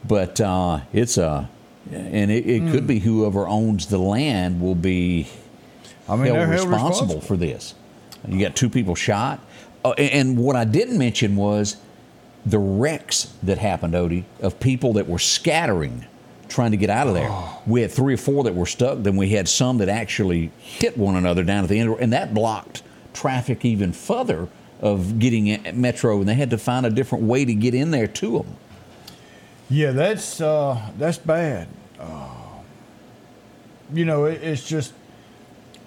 [0.05, 1.49] But uh, it's a,
[1.91, 2.71] and it, it Hmm.
[2.71, 5.27] could be whoever owns the land will be
[6.09, 7.21] I mean, held responsible, responsible.
[7.21, 7.73] for this.
[8.27, 9.39] You got two people shot.
[9.85, 11.77] Uh, and, and what I didn't mention was
[12.45, 16.05] the wrecks that happened, Odie, of people that were scattering
[16.49, 17.29] trying to get out of there.
[17.31, 17.61] Oh.
[17.65, 18.99] We had three or four that were stuck.
[19.01, 22.33] Then we had some that actually hit one another down at the end, and that
[22.33, 24.47] blocked traffic even further
[24.81, 27.91] of getting at Metro, and they had to find a different way to get in
[27.91, 28.47] there to them.
[29.73, 31.67] Yeah, that's uh, that's bad.
[31.99, 32.29] Uh,
[33.91, 34.93] you know, it, it's just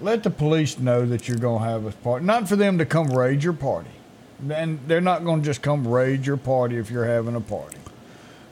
[0.00, 2.26] let the police know that you're going to have a party.
[2.26, 3.90] Not for them to come raid your party,
[4.50, 7.78] and they're not going to just come raid your party if you're having a party.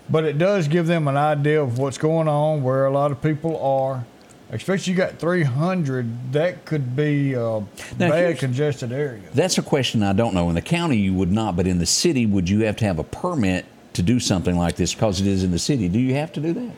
[0.08, 3.20] But it does give them an idea of what's going on, where a lot of
[3.20, 4.04] people are.
[4.50, 7.64] Especially you got 300, that could be a
[7.98, 9.22] bad congested area.
[9.32, 10.48] That's a question I don't know.
[10.48, 13.00] In the county, you would not, but in the city, would you have to have
[13.00, 15.88] a permit to do something like this because it is in the city?
[15.88, 16.72] Do you have to do that?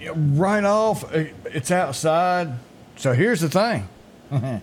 [0.00, 2.52] Yeah, right off, it's outside.
[2.96, 3.88] So here's the thing: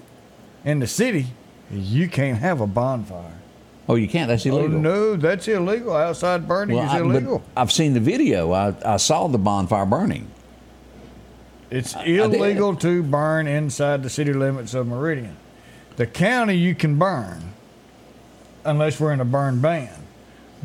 [0.66, 1.28] in the city,
[1.72, 3.40] you can't have a bonfire.
[3.88, 4.28] Oh, you can't.
[4.28, 4.78] That's oh, illegal.
[4.78, 5.96] Oh no, that's illegal.
[5.96, 7.44] Outside burning Well, is illegal.
[7.56, 8.52] I've seen the video.
[8.52, 10.28] I, I saw the bonfire burning.
[11.70, 12.08] it's did.
[12.08, 15.36] illegal to burn inside the city limits of Meridian.
[15.96, 17.54] The county you can burn,
[18.64, 20.03] unless we're in a burn ban.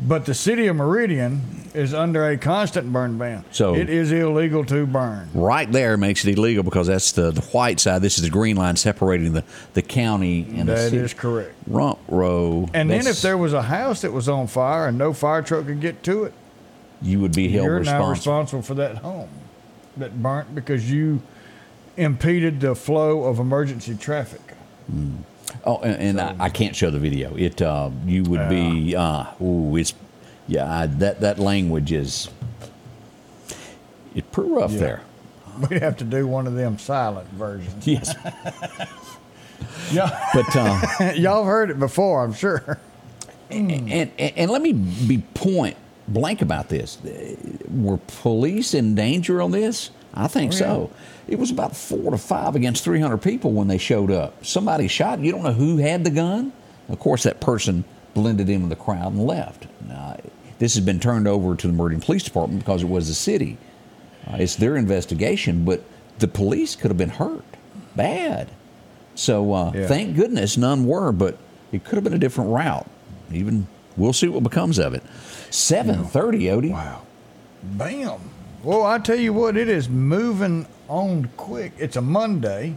[0.01, 1.41] But the city of Meridian
[1.73, 3.43] is under a constant burn ban.
[3.51, 5.29] So- it is illegal to burn.
[5.33, 8.01] Right there makes it illegal because that's the, the white side.
[8.01, 10.97] This is the green line separating the, the county and the city.
[10.97, 11.53] is correct.
[11.67, 12.67] Rump row.
[12.73, 15.65] And then if there was a house that was on fire and no fire truck
[15.65, 16.33] could get to it,
[17.01, 18.05] you would be held you're responsible.
[18.05, 19.29] now responsible for that home
[19.97, 21.21] that burnt because you
[21.97, 24.41] impeded the flow of emergency traffic.
[24.91, 25.19] Mm.
[25.65, 27.35] Oh, and, and I, I can't show the video.
[27.35, 29.93] It uh, you would be uh, ooh, it's
[30.47, 30.71] yeah.
[30.81, 32.29] I, that that language is
[34.15, 34.79] it's pretty rough Yeah.
[34.79, 35.01] there.
[35.69, 37.85] We'd have to do one of them silent versions.
[37.87, 38.15] Yes,
[39.91, 42.77] Yeah, but uh, y'all heard it before, I'm sure.
[43.49, 45.75] and, and and let me be point
[46.07, 46.97] blank about this.
[47.69, 49.89] Were police in danger on this?
[50.13, 50.91] I think Oh, so.
[51.29, 54.43] It was about four to five against 300 people when they showed up.
[54.45, 55.19] Somebody shot.
[55.19, 56.51] You don't know who had the gun.
[56.89, 57.83] Of course, that person
[58.15, 59.67] blended in with the crowd and left.
[59.87, 60.17] Now,
[60.57, 63.57] this has been turned over to the Meridian Police Department because it was the city.
[64.27, 65.83] Uh, it's their investigation, but
[66.17, 67.43] the police could have been hurt
[67.95, 68.49] bad.
[69.15, 69.87] So uh, Yeah.
[69.87, 71.37] thank goodness none were, but
[71.71, 72.87] it could have been a different route.
[73.31, 75.03] Even we'll see what becomes of it.
[75.51, 76.71] Seven thirty, Odie.
[76.71, 77.03] Wow.
[77.61, 78.19] Bam.
[78.63, 81.71] Well, I tell you what, it is moving on quick.
[81.77, 82.75] It's a Monday,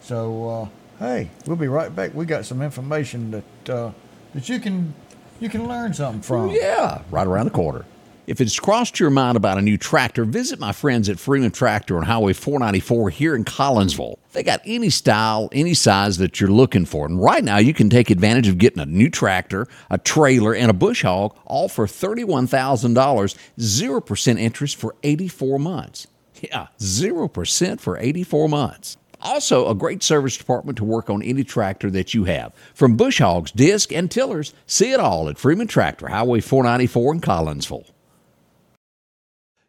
[0.00, 0.68] so uh,
[1.04, 2.14] hey, we'll be right back.
[2.14, 3.90] We got some information that uh,
[4.34, 4.94] that you can
[5.40, 6.50] you can learn something from.
[6.50, 7.84] Yeah, right around the corner.
[8.26, 11.98] If it's crossed your mind about a new tractor, visit my friends at Freeman Tractor
[11.98, 14.16] on Highway 494 here in Collinsville.
[14.32, 17.04] They got any style, any size that you're looking for.
[17.04, 20.70] And right now, you can take advantage of getting a new tractor, a trailer, and
[20.70, 26.06] a bush hog, all for $31,000, 0% interest for 84 months.
[26.40, 28.96] Yeah, 0% for 84 months.
[29.20, 32.54] Also, a great service department to work on any tractor that you have.
[32.72, 37.20] From bush hogs, disc, and tillers, see it all at Freeman Tractor, Highway 494 in
[37.20, 37.90] Collinsville.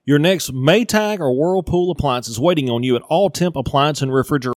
[0.08, 4.14] Your next Maytag or Whirlpool appliance is waiting on you at All Temp Appliance and
[4.14, 4.54] Refrigerator.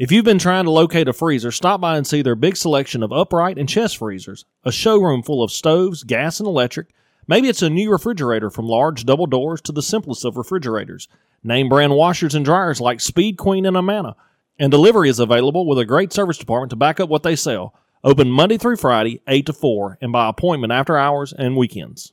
[0.00, 3.04] If you've been trying to locate a freezer, stop by and see their big selection
[3.04, 6.92] of upright and chest freezers, a showroom full of stoves, gas, and electric.
[7.28, 11.06] Maybe it's a new refrigerator from large double doors to the simplest of refrigerators.
[11.44, 14.16] Name brand washers and dryers like Speed Queen and Amana.
[14.58, 17.78] And delivery is available with a great service department to back up what they sell.
[18.02, 22.12] Open Monday through Friday, 8 to 4, and by appointment after hours and weekends.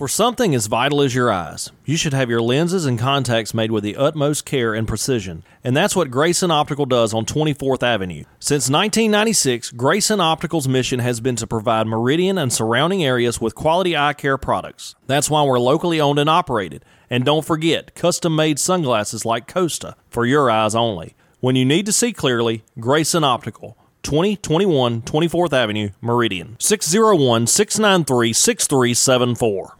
[0.00, 3.70] For something as vital as your eyes, you should have your lenses and contacts made
[3.70, 5.42] with the utmost care and precision.
[5.62, 8.24] And that's what Grayson Optical does on 24th Avenue.
[8.38, 13.94] Since 1996, Grayson Optical's mission has been to provide Meridian and surrounding areas with quality
[13.94, 14.94] eye care products.
[15.06, 16.82] That's why we're locally owned and operated.
[17.10, 21.14] And don't forget, custom made sunglasses like Costa for your eyes only.
[21.40, 23.76] When you need to see clearly, Grayson Optical.
[24.02, 26.56] 2021 24th Avenue, Meridian.
[26.58, 29.76] 601 693 6374.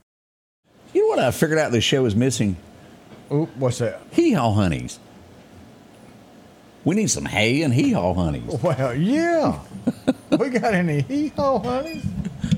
[1.21, 2.57] What I figured out this show is missing?
[3.31, 4.01] Oop, what's that?
[4.11, 4.99] Hee haw honeys.
[6.83, 8.59] We need some hay and hee haw honeys.
[8.63, 9.61] Well, yeah.
[10.31, 12.07] we got any hee haw honeys?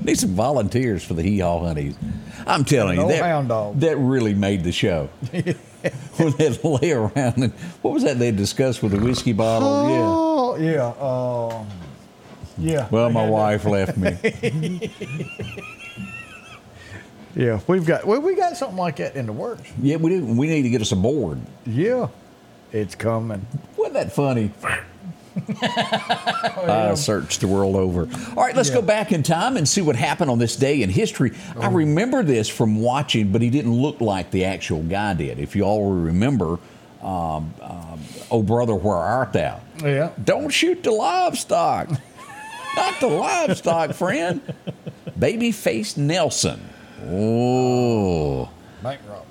[0.01, 1.95] Need some volunteers for the hee haw honeys.
[2.47, 5.09] I'm telling you, that, that really made the show.
[5.31, 9.67] when they'd lay around and what was that they discussed with the whiskey bottle?
[9.67, 10.87] Oh, yeah.
[10.87, 11.67] Um,
[12.57, 12.75] yeah.
[12.75, 12.87] Yeah.
[12.89, 13.29] Well, my that.
[13.29, 14.89] wife left me.
[17.35, 19.69] Yeah, we've got well, we got something like that in the works.
[19.81, 20.25] yeah, we do.
[20.25, 21.39] We need to get us a board.
[21.65, 22.07] Yeah,
[22.71, 23.45] it's coming.
[23.77, 24.51] Wasn't that funny?
[25.63, 28.07] I searched the world over.
[28.37, 28.75] All right, let's Yeah.
[28.75, 31.31] go back in time and see what happened on this day in history.
[31.59, 35.39] I remember this from watching, but he didn't look like the actual guy did.
[35.39, 36.59] If you all remember,
[37.01, 37.99] um, um,
[38.31, 39.59] Oh Brother, Where Art Thou?
[39.83, 40.11] Yeah.
[40.23, 41.89] Don't shoot the livestock.
[42.75, 44.41] Not the livestock, friend.
[45.19, 46.59] Babyface Nelson.
[47.09, 48.49] Oh.
[48.81, 49.23] Bank robber.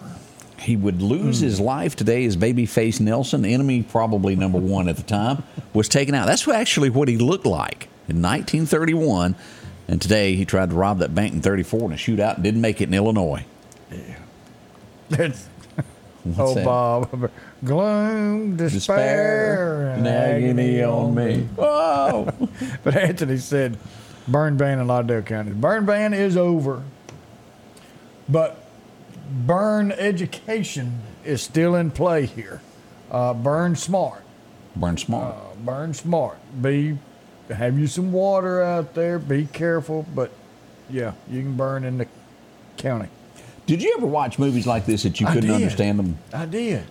[0.58, 1.44] He would lose Hmm.
[1.46, 5.42] his life today as Babyface Nelson, enemy probably number one at the time,
[5.74, 6.26] was taken out.
[6.26, 9.34] That's actually what he looked like in 1931.
[9.88, 12.60] And today he tried to rob that bank in 34 in a shootout and didn't
[12.60, 13.44] make it in Illinois.
[15.10, 15.46] That's
[16.24, 16.64] What's oh that?
[16.64, 17.30] Bob.
[17.64, 21.48] Gloom, despair, Despair and and agony on me.
[21.58, 22.28] Oh.
[22.84, 23.76] But Anthony said,
[24.28, 25.50] burn ban in Lauderdale County.
[25.52, 26.82] Burn ban is over,
[28.32, 28.64] but
[29.46, 32.60] burn education is still in play here.
[33.10, 34.22] Uh, burn smart.
[34.74, 35.34] Burn smart.
[35.34, 36.38] Uh, burn smart.
[36.60, 36.98] Be
[37.48, 39.18] have you some water out there.
[39.18, 40.30] Be careful, but
[40.88, 42.06] yeah, you can burn in the
[42.78, 43.08] county.
[43.66, 46.18] Did you ever watch movies like this that you couldn't understand them?
[46.32, 46.84] I did.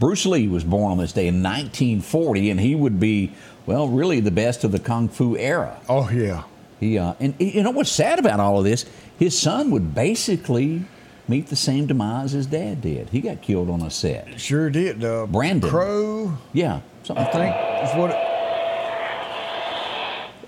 [0.00, 3.32] Bruce Lee was born on this day in 1940, and he would be,
[3.66, 5.78] well, really the best of the Kung Fu era.
[5.88, 6.42] Oh yeah.
[6.82, 8.84] He uh, and you know what's sad about all of this?
[9.16, 10.84] His son would basically
[11.28, 13.08] meet the same demise his dad did.
[13.10, 14.40] He got killed on a set.
[14.40, 15.04] Sure did.
[15.04, 15.70] Uh, Brandon.
[15.70, 16.36] Crow.
[16.52, 17.24] Yeah, something.
[17.24, 17.54] I think
[17.88, 18.10] is what.
[18.10, 18.16] It,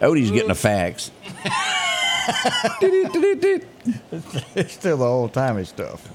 [0.00, 1.12] Odie's getting a fax.
[4.56, 6.10] it's still the old timey stuff.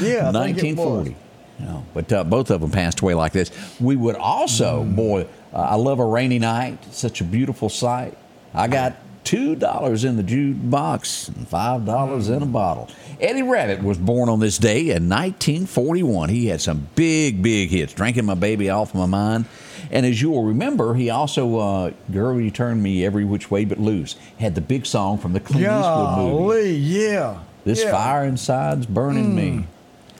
[0.00, 0.86] Yeah, I think it was.
[0.86, 1.16] 1940.
[1.58, 3.50] No, but uh, both of them passed away like this.
[3.80, 6.78] We would also, boy, uh, I love a rainy night.
[6.94, 8.16] Such a beautiful sight.
[8.54, 12.88] I got two dollars in the jukebox and five dollars in a bottle.
[13.20, 16.28] Eddie Rabbitt was born on this day in 1941.
[16.28, 17.92] He had some big, big hits.
[17.92, 19.46] Drinking my baby off my mind.
[19.90, 23.64] And as you will remember, he also, uh, "Girl, You Turn Me Every Which Way
[23.64, 26.76] But Loose," had the big song from the Clint Eastwood movie.
[26.76, 27.38] Yeah.
[27.64, 27.90] This yeah.
[27.90, 29.66] fire inside's burning me.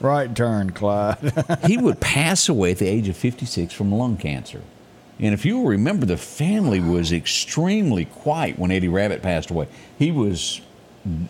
[0.00, 1.32] Right turn, Clyde.
[1.66, 4.62] he would pass away at the age of 56 from lung cancer.
[5.20, 9.66] And if you will remember, the family was extremely quiet when Eddie Rabbitt passed away.
[9.98, 10.60] He was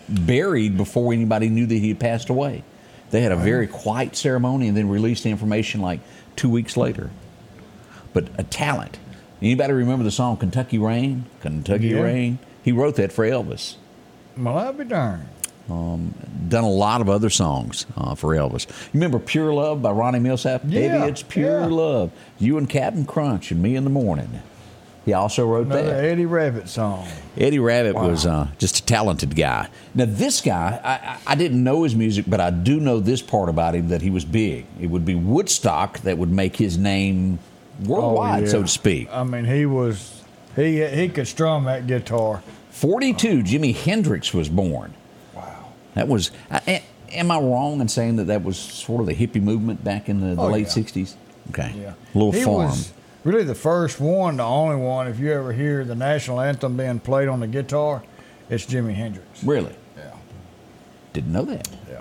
[0.09, 2.65] buried before anybody knew that he had passed away.
[3.11, 6.01] They had a very quiet ceremony and then released the information like
[6.37, 7.11] two weeks later.
[8.13, 8.99] But a talent.
[9.41, 11.25] Anybody remember the song Kentucky Rain?
[11.41, 12.01] Kentucky Yeah.
[12.01, 12.39] Rain?
[12.63, 13.77] He wrote that for Elvis.
[14.37, 15.29] well, I'll be darned.
[15.69, 18.67] Done a lot of other songs uh, for Elvis.
[18.69, 20.63] You remember Pure Love by Ronnie Milsap?
[20.65, 21.67] Yeah, Baby, it's pure yeah.
[21.67, 22.11] love.
[22.39, 24.41] You and Captain Crunch and me in the morning.
[25.05, 26.05] He also wrote Another that.
[26.05, 27.07] Eddie Rabbitt song.
[27.37, 29.69] Eddie Rabbitt was uh, just a talented guy.
[29.95, 30.81] Now, this guy,
[31.27, 34.03] I, I didn't know his music, but I do know this part about him that
[34.03, 34.67] he was big.
[34.81, 37.39] It would be Woodstock that would make his name
[37.85, 38.51] worldwide, Oh, yeah.
[38.53, 39.09] so to speak.
[39.11, 40.23] I mean, he was
[40.57, 42.43] he he could strum that guitar.
[42.71, 44.93] 42, Jimi Hendrix was born.
[45.95, 46.31] That was.
[46.51, 46.83] I,
[47.13, 50.21] am I wrong in saying that that was sort of the hippie movement back in
[50.21, 50.83] the, the Oh, late yeah.
[50.85, 51.15] '60s?
[51.51, 51.95] Okay, Yeah.
[52.15, 52.67] little he farm.
[52.69, 52.93] was
[53.25, 55.07] really the first one, the only one.
[55.09, 58.03] If you ever hear the national anthem being played on the guitar,
[58.51, 59.43] it's Jimi Hendrix.
[59.43, 59.75] Really?
[59.97, 60.13] Yeah.
[61.15, 61.69] Didn't know that.
[61.91, 62.01] Yeah.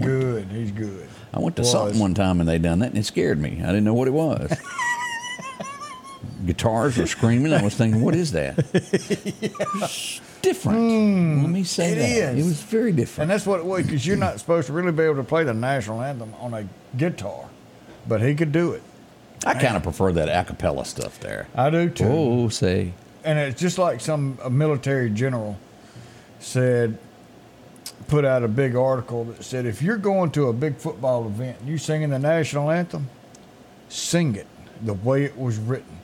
[0.00, 0.46] Good.
[0.48, 1.08] He's good.
[1.34, 1.70] I went to Was.
[1.70, 3.60] something one time and they done that and it scared me.
[3.62, 4.50] I didn't know what it was.
[6.46, 7.52] Guitars were screaming.
[7.52, 8.58] I was thinking, what is that?
[8.74, 10.78] It's different.
[10.78, 11.42] Hmm.
[11.42, 12.34] Let me say it that.
[12.36, 12.44] is.
[12.44, 13.22] It was very different.
[13.22, 15.44] And that's what it was because you're not supposed to really be able to play
[15.44, 17.48] the national anthem on a guitar,
[18.06, 18.82] but he could do it.
[19.44, 21.48] I kind of prefer that a cappella stuff there.
[21.54, 22.04] I do too.
[22.06, 22.92] Oh, say.
[23.24, 25.58] And it's just like some a military general
[26.38, 26.98] said,
[28.08, 31.58] put out a big article that said if you're going to a big football event
[31.60, 33.08] and you singing the national anthem,
[33.88, 34.46] sing it
[34.82, 35.98] the way it was written.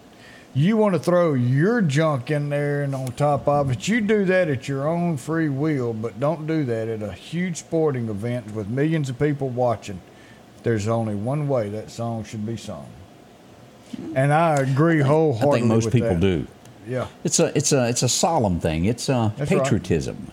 [0.55, 4.25] You want to throw your junk in there and on top of it, you do
[4.25, 8.55] that at your own free will, but don't do that at a huge sporting event
[8.55, 10.01] with millions of people watching.
[10.63, 12.87] There's only one way that song should be sung.
[14.15, 15.61] And I agree I wholeheartedly.
[15.61, 16.21] think most people that.
[16.21, 16.47] do.
[16.87, 17.07] Yeah.
[17.25, 18.87] It's a it's a it's a solemn thing.
[18.87, 19.63] It's uh, That's right.
[19.63, 20.31] patriotism.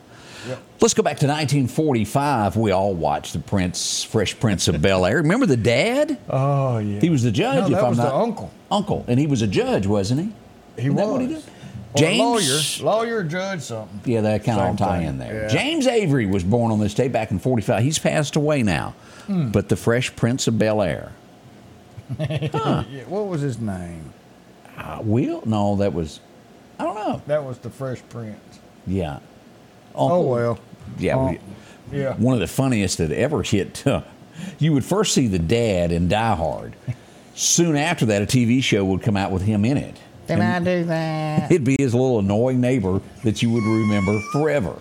[0.47, 0.59] Yep.
[0.81, 2.55] Let's go back to 1945.
[2.57, 5.17] We all watched the Prince, Fresh Prince of Bel Air.
[5.17, 6.17] Remember the dad?
[6.29, 6.99] Oh yeah.
[6.99, 7.59] He was the judge.
[7.59, 8.51] No, if that I'm was not the uncle.
[8.71, 10.25] Uncle, and he was a judge, wasn't he?
[10.81, 11.11] He Isn't that was.
[11.13, 11.43] what he did?
[11.95, 14.01] James- lawyer, lawyer, judge, something.
[14.11, 15.43] Yeah, that kind of all tie in there.
[15.43, 15.47] Yeah.
[15.47, 17.81] James Avery was born on this day back in 45.
[17.83, 18.93] He's passed away now.
[19.27, 19.49] Hmm.
[19.51, 21.11] But the Fresh Prince of Bel Air.
[22.19, 24.13] Yeah, what was his name?
[24.77, 25.41] Uh, Will?
[25.45, 26.19] No, that was,
[26.79, 27.21] I don't know.
[27.27, 28.59] That was the Fresh Prince.
[28.85, 29.19] Yeah.
[29.95, 30.59] Oh well.
[30.99, 31.15] Yeah.
[31.15, 31.29] Oh,
[31.91, 32.13] we- yeah.
[32.15, 33.85] One of the funniest that ever hit.
[33.87, 34.01] Uh,
[34.59, 36.75] you would first see the dad in Die Hard.
[37.35, 39.97] Soon after that, a TV show would come out with him in it.
[40.27, 41.51] Did I do that?
[41.51, 44.71] It'd be his little annoying neighbor that you would remember forever.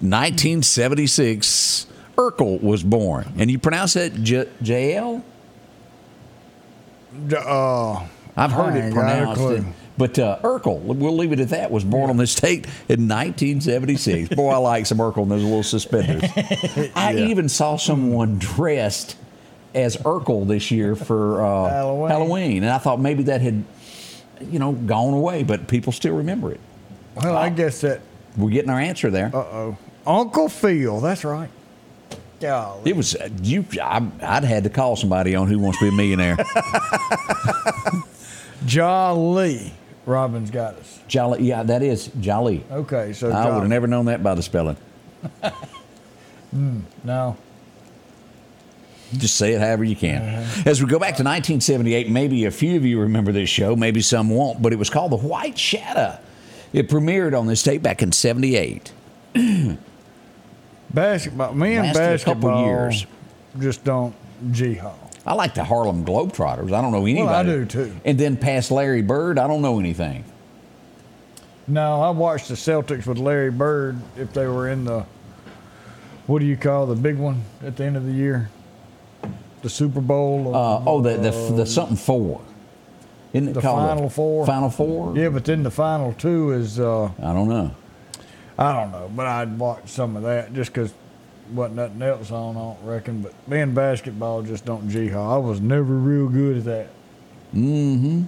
[0.00, 3.32] 1976, Urkel was born.
[3.38, 5.22] And you pronounce that J- JL?
[7.32, 8.06] Uh,
[8.36, 9.66] I've heard it ain't got a pronounced.
[9.66, 13.08] It, but uh, Urkel, we'll leave it at that, was born on this date in
[13.08, 14.34] 1976.
[14.34, 16.22] Boy, I like some Urkel and those little suspenders.
[16.94, 19.16] I even saw someone dressed
[19.74, 22.10] as Urkel this year for uh, Halloween.
[22.10, 22.62] Halloween.
[22.64, 23.64] And I thought maybe that had,
[24.40, 26.60] you know, gone away, but people still remember it.
[27.16, 28.00] well, I guess that.
[28.36, 29.30] We're getting our answer there.
[29.34, 29.78] Uh oh.
[30.06, 31.00] Uncle Phil.
[31.00, 31.50] That's right.
[32.40, 32.90] Golly.
[32.90, 33.66] It was uh, you.
[33.82, 36.38] I, I'd had to call somebody on Who Wants to Be a Millionaire.
[38.66, 39.72] Jolly.
[40.06, 41.00] Robin's got us.
[41.06, 42.64] Jolly, yeah, that is Jolly.
[42.70, 43.60] Okay, so I would Jolly.
[43.60, 44.76] have never known that by the spelling.
[46.50, 47.36] Hmm no.
[49.16, 50.22] Just say it however you can.
[50.22, 50.62] Uh-huh.
[50.66, 54.00] As we go back to 1978, maybe a few of you remember this show, maybe
[54.00, 56.18] some won't, but it was called The White Shadow.
[56.72, 58.92] It premiered on this tape back in 78.
[60.94, 61.54] Basketball.
[61.54, 63.06] Me and Lasted a couple basketball years.
[63.58, 64.14] just don't
[64.52, 64.94] jihad.
[65.26, 66.72] I like the Harlem Globetrotters.
[66.72, 67.26] I don't know anybody.
[67.26, 67.94] Well, I do, too.
[68.04, 70.24] And then past Larry Bird, I don't know anything.
[71.66, 75.04] No, I watched the Celtics with Larry Bird if they were in the
[76.26, 78.50] what do you call the big one at the end of the year?
[79.62, 80.54] The Super Bowl.
[80.54, 82.40] Uh, oh, the, the, the something four.
[83.32, 84.46] Isn't it The called Final Four?
[84.46, 85.16] Final Four?
[85.16, 87.70] yeah, but then the final two is uh, I don't know.
[88.58, 90.92] I don't know, but I'd watch some of that just because
[91.52, 92.56] wasn't nothing else on.
[92.56, 93.22] I don't reckon.
[93.22, 95.16] But me and basketball just don't jihad.
[95.18, 96.86] I was never real good at that.
[97.54, 98.22] Mm-hmm.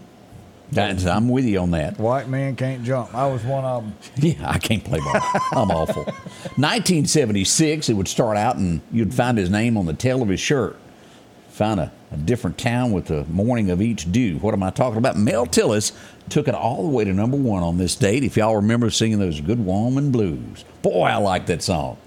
[0.71, 1.99] That's- I'm with you on that.
[1.99, 3.15] White man can't jump.
[3.15, 3.95] I was one of them.
[4.17, 5.21] Yeah, I can't play ball.
[5.53, 6.05] I'm awful.
[6.57, 10.41] 1976, it would start out and you'd find his name on the tail of his
[10.41, 10.77] shirt.
[11.53, 14.39] Find a, a different town with the morning of each due.
[14.39, 15.19] What am I talking about?
[15.19, 15.93] Mel Tillis
[16.31, 18.25] took it all the way to number one on this date.
[18.25, 20.65] If y'all remember singing those Good Woman Blues.
[20.81, 21.99] Boy, I like that song.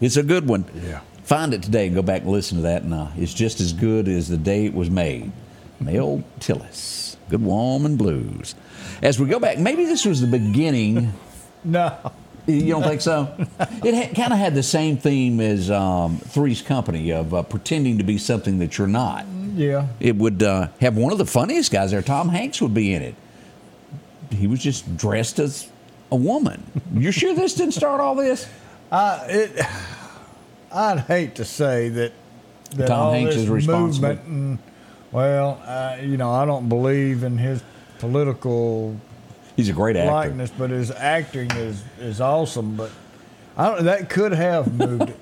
[0.00, 0.64] It's a good one.
[0.82, 1.00] Yeah.
[1.24, 2.82] Find it today and go back and listen to that.
[2.82, 5.30] And uh, it's just as good as the day it was made.
[5.78, 8.54] Mel Tillis, Good Woman Blues.
[9.02, 11.12] As we go back, maybe this was the beginning.
[11.62, 11.94] No.
[12.46, 13.34] You don't think so?
[13.82, 17.98] It ha- kind of had the same theme as um, Three's Company of uh, pretending
[17.98, 19.24] to be something that you're not.
[19.54, 19.86] Yeah.
[20.00, 22.02] It would uh, have one of the funniest guys there.
[22.02, 23.14] Tom Hanks would be in it.
[24.30, 25.68] He was just dressed as
[26.12, 26.62] a woman.
[26.94, 28.48] You're sure this didn't start all this?
[28.92, 29.66] I it.
[30.72, 32.12] I'd hate to say that
[32.76, 34.08] that Tom all Hanks this is responsible.
[34.10, 34.58] movement and
[35.10, 37.62] well, uh, you know, I don't believe in his
[37.98, 38.96] political
[39.60, 40.10] He's a great actor.
[40.10, 42.76] likeness, but his acting is is awesome.
[42.76, 42.90] But
[43.56, 43.84] I don't.
[43.84, 45.16] That could have moved it.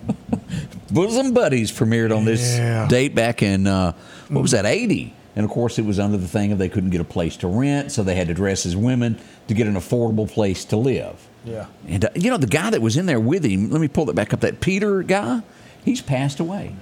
[0.93, 2.87] Bosom Buddies premiered on this Yeah.
[2.89, 3.93] date back in uh,
[4.29, 5.15] what was that, eighty?
[5.37, 7.49] And of course, it was under the thing of they couldn't get a place to
[7.49, 9.19] rent, so they had to dress as women
[9.49, 11.15] to get an affordable place to live.
[11.45, 11.67] Yeah.
[11.87, 14.05] And uh, you know, the guy that was in there with him, let me pull
[14.07, 14.41] that back up.
[14.41, 15.43] That Peter guy,
[15.85, 16.75] he's passed away.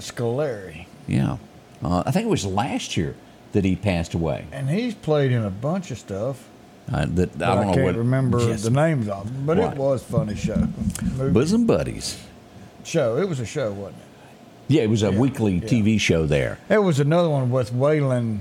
[0.00, 1.38] Scolari, Yeah,
[1.82, 3.14] uh, I think it was last year
[3.52, 4.46] that he passed away.
[4.52, 6.48] and he's played in a bunch of stuff.
[6.92, 7.96] Uh, that I I, don't know can't what.
[7.96, 8.62] remember Yes.
[8.62, 9.46] the names of them.
[9.46, 9.72] But Right.
[9.72, 10.68] it was a funny show.
[11.16, 12.18] Movie- Bosom Buddies.
[12.84, 13.16] show.
[13.16, 13.96] It was a show, wasn't
[14.68, 14.74] it?
[14.74, 16.58] Yeah, it was a weekly TV show there.
[16.68, 18.38] There was another one with Waylon.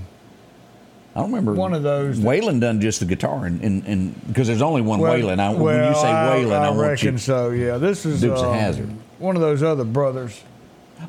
[1.15, 4.61] I don't remember One of those Waylon done just the guitar, and and, because there's
[4.61, 5.39] only one Well- Waylon.
[5.39, 7.51] I, when you say Waylon, I, I, want reckon so.
[7.51, 8.89] Yeah, this is Dukes of um, Hazzard.
[9.19, 10.41] One of those other brothers.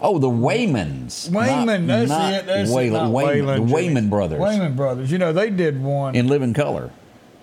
[0.02, 1.30] Oh, the Waymans.
[1.30, 2.46] Wayman, not, that's not it.
[2.46, 2.90] That's Waylon, it.
[2.92, 5.10] Not Wayman, Waylon, the Wayman brothers Wayman brothers.
[5.12, 6.14] You know, they did one.
[6.14, 6.90] in Living Color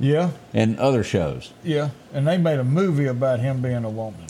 [0.01, 1.53] yeah, and other shows.
[1.63, 4.25] yeah, and they made a movie about him being a woman.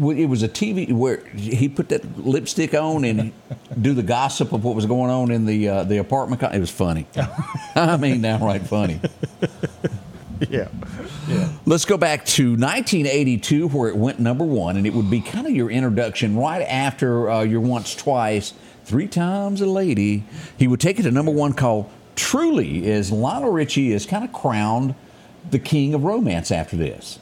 [0.00, 3.32] It was a TV where he put that lipstick on and
[3.80, 6.40] do the gossip of what was going on in the uh, the apartment.
[6.40, 7.06] co- It was funny.
[7.76, 9.00] I mean, downright funny.
[10.50, 10.68] Yeah,
[11.64, 15.46] Let's go back to 1982, where it went number one, and it would be kind
[15.46, 18.52] of your introduction right after uh, your once, twice,
[18.84, 20.24] three times a lady.
[20.58, 24.32] He would take it to number one, called Truly, is Lionel Richie is kind of
[24.32, 24.94] crowned
[25.50, 27.18] the king of romance after this.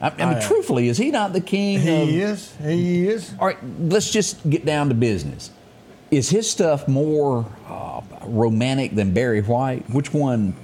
[0.00, 1.78] I, I mean, I- truthfully, is he not the king?
[1.80, 2.56] he of, is.
[2.62, 3.32] He is.
[3.38, 5.50] All right, let's just get down to business.
[6.10, 9.88] Is his stuff more uh, romantic than Barry White?
[9.90, 10.54] Which one?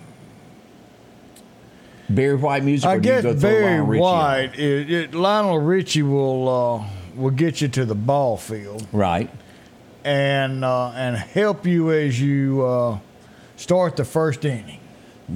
[2.08, 2.88] Barry White music?
[2.88, 4.58] I or do you guess go Barry Lionel White.
[4.58, 6.84] It, it, Lionel Richie will uh,
[7.16, 9.30] will get you to the ball field Right.
[10.04, 12.98] and uh, and help you as you uh,
[13.56, 14.80] start the first inning.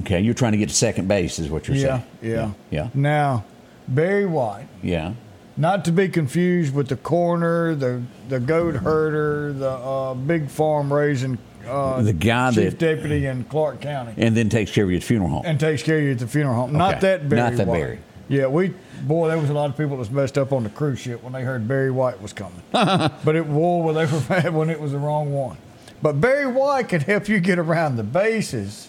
[0.00, 2.32] Okay, you're trying to get to second base, is what you're Yeah, saying.
[2.32, 2.88] yeah, Yeah.
[2.94, 3.44] Now,
[3.88, 5.12] Barry White, Yeah.
[5.56, 10.92] not to be confused with the corner, the the goat herder, the uh, big farm
[10.92, 14.90] raising uh, The guy chief that- deputy in Clarke County And then takes care of
[14.90, 15.42] you at funeral home.
[15.46, 16.70] and takes care of you at the funeral home.
[16.70, 16.78] Okay.
[16.78, 17.42] Not that Barry.
[17.42, 17.78] Not that White.
[17.80, 17.98] Barry.
[18.28, 20.68] Yeah, we boy, there was a lot of people that was messed up on the
[20.70, 22.60] cruise ship when they heard Barry White was coming.
[22.72, 25.56] but it war well, they were mad when it was the wrong one.
[26.02, 28.88] But Barry White can help you get around the bases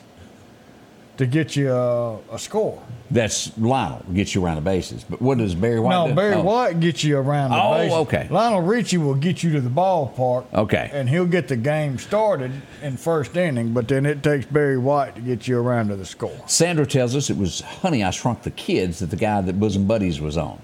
[1.18, 2.82] to get you a, a score.
[3.12, 5.03] That's Lionel gets you around the bases.
[5.03, 6.14] But what does Barry White no, do?
[6.14, 6.43] Barry Oh.
[6.43, 7.93] White gets you around the Oh, bases.
[7.97, 8.28] okay.
[8.30, 10.45] Lionel Richie will get you to the ballpark.
[10.53, 10.89] Okay.
[10.93, 12.51] And he'll get the game started
[12.84, 16.05] in first inning, but then it takes Barry White to get you around to the
[16.05, 16.39] score.
[16.45, 19.88] Sandra tells us it was Honey, I Shrunk the Kids that the guy that Bosom
[19.88, 20.62] Buddies was on.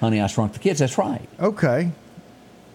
[0.00, 0.80] Honey, I Shrunk the Kids.
[0.80, 1.28] That's right.
[1.38, 1.92] Okay.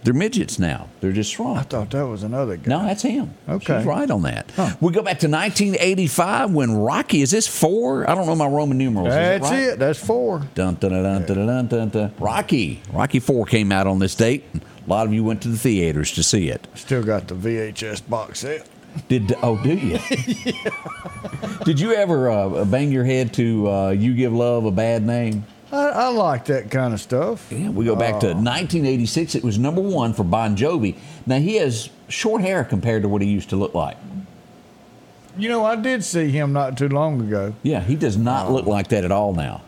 [0.03, 0.87] They're midgets now.
[1.01, 1.57] They're just shrunk.
[1.57, 2.69] I thought that was another guy.
[2.69, 3.33] No, that's him.
[3.49, 3.77] Okay.
[3.79, 4.51] She's right on that.
[4.79, 8.09] We go back to 1985 when Rocky, is this four?
[8.09, 9.09] I don't know my Roman numerals.
[9.09, 9.59] Is that That's right?
[9.63, 9.79] it.
[9.79, 10.39] That's four.
[10.55, 12.13] Dun, dun, dun, dun, dun, dun, dun, dun.
[12.19, 12.81] Rocky.
[12.93, 14.43] Rocky 4 came out on this date.
[14.55, 16.65] A lot of you went to the theaters to see it.
[16.75, 18.65] Still got the VHS box set.
[19.09, 19.99] Did Oh, do you?
[21.65, 25.45] Did you ever uh, bang your head to uh, You Give Love a Bad Name?
[25.71, 27.47] I, I like that kind of stuff.
[27.51, 29.35] Yeah, we go back to 1986.
[29.35, 30.95] It was number one for Bon Jovi.
[31.25, 33.97] Now, he has short hair compared to what he used to look like.
[35.37, 37.53] You know, I did see him not too long ago.
[37.63, 39.61] Yeah, he does not look like that at all now.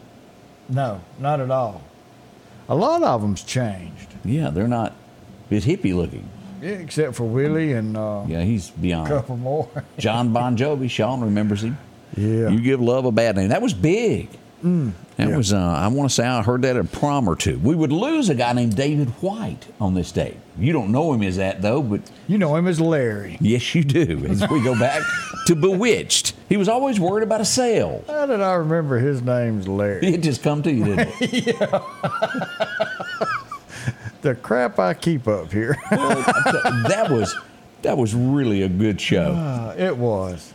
[0.70, 1.82] No, not at all.
[2.70, 4.08] A lot of them's changed.
[4.24, 4.93] Yeah, they're not
[5.52, 6.28] as hippie looking.
[6.62, 9.22] Yeah, except for Willie and uh, Yeah, he's beyond a beyond.
[9.22, 9.70] couple more.
[9.97, 11.78] Jon Bon Jovi, Sean remembers him.
[12.18, 12.50] yeah.
[12.50, 13.50] You give love a bad name.
[13.50, 14.30] That was big.
[14.62, 15.38] That yeah.
[15.38, 17.60] was, uh, I want to say, I heard that at a prom or two.
[17.60, 20.38] We would lose a guy named David White on this date.
[20.57, 23.38] You don't know him as that, though, but you know him as Larry.
[23.39, 24.26] yes, you do.
[24.28, 25.01] As we go back
[25.47, 28.03] to Bewitched, he was always worried about a sale.
[28.07, 30.05] How did I remember his name's Larry?
[30.07, 31.43] It just come to you, didn't it?
[34.22, 35.78] the crap I keep up here.
[35.91, 37.36] that was
[37.82, 39.34] that was really a good show.
[39.34, 40.53] Uh, it was.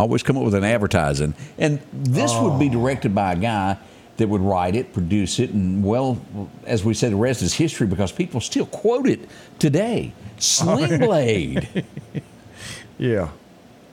[0.00, 3.76] Always come up with an advertising, and this would be directed by a guy
[4.16, 6.20] that would write it, produce it, and well,
[6.66, 9.20] as we said, the rest is history because people still quote it
[9.58, 10.12] today.
[10.38, 11.84] Sling Blade.
[12.98, 13.28] Yeah.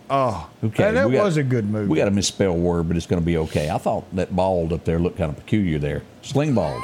[0.09, 1.87] Oh, Okay, and that got- was a good movie.
[1.89, 3.69] We got a misspelled word, but it's going to be okay.
[3.69, 6.03] I thought that bald up there looked kind of peculiar there.
[6.23, 6.81] Sling bald.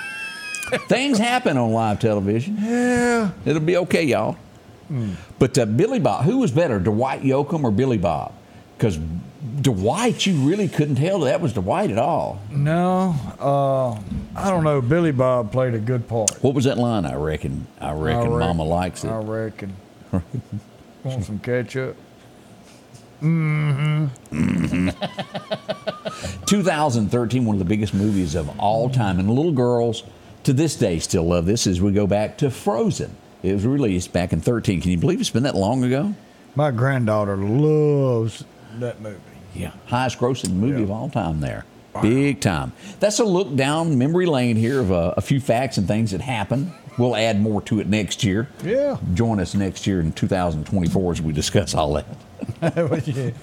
[0.88, 2.56] Things happen on live television.
[2.60, 3.30] yeah.
[3.44, 4.36] It'll be okay, y'all.
[5.38, 8.32] But uh, Billy Bob, who was better, Dwight Yoakam or Billy Bob?
[8.76, 8.98] Because
[9.60, 12.40] Dwight, you really couldn't tell that was Dwight at all.
[12.50, 13.92] No, uh,
[14.38, 14.80] I don't know.
[14.80, 16.30] Billy Bob played a good part.
[16.42, 17.06] What was that line?
[17.06, 17.66] I reckon.
[17.80, 19.08] I reckon I Mama likes it.
[19.08, 19.74] I reckon.
[21.04, 21.96] Want some ketchup?
[23.22, 24.10] Mm
[26.46, 30.02] 2013, one of the biggest movies of all time, and little girls
[30.44, 31.66] to this day still love this.
[31.66, 34.80] As we go back to Frozen, it was released back in 13.
[34.82, 36.14] Can you believe it's been that long ago?
[36.54, 38.44] My granddaughter loves
[38.80, 39.20] that movie.
[39.54, 41.64] Yeah, highest grossing movie of all time there.
[42.02, 42.72] Big time.
[43.00, 46.20] That's a look down memory lane here of a, a few facts and things that
[46.20, 46.72] happened.
[46.98, 48.48] We'll add more to it next year.
[48.62, 48.98] Yeah.
[49.14, 53.34] Join us next year in 2024 as we discuss all that.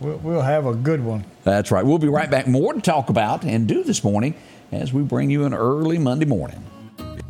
[0.00, 1.26] We'll, we'll have a good one.
[1.44, 1.84] That's right.
[1.84, 2.48] We'll be right back.
[2.48, 4.34] More to talk about and do this morning
[4.72, 6.64] as we bring you an early Monday morning.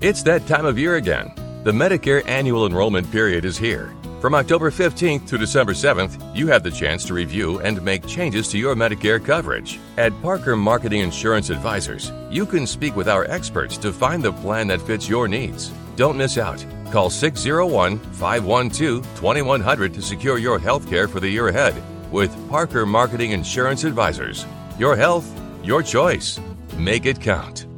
[0.01, 1.33] It's that time of year again.
[1.65, 3.93] The Medicare annual enrollment period is here.
[4.21, 8.49] From October 15th to December 7th, you have the chance to review and make changes
[8.49, 9.81] to your Medicare coverage.
[9.97, 14.67] At Parker Marketing Insurance Advisors, you can speak with our experts to find the plan
[14.67, 15.71] that fits your needs.
[15.97, 16.63] Don't miss out.
[16.93, 21.75] Call 601 512 2100 to secure your health care for the year ahead
[22.13, 24.45] with Parker Marketing Insurance Advisors.
[24.79, 25.27] Your health,
[25.65, 26.39] your choice.
[26.77, 27.70] Make it count.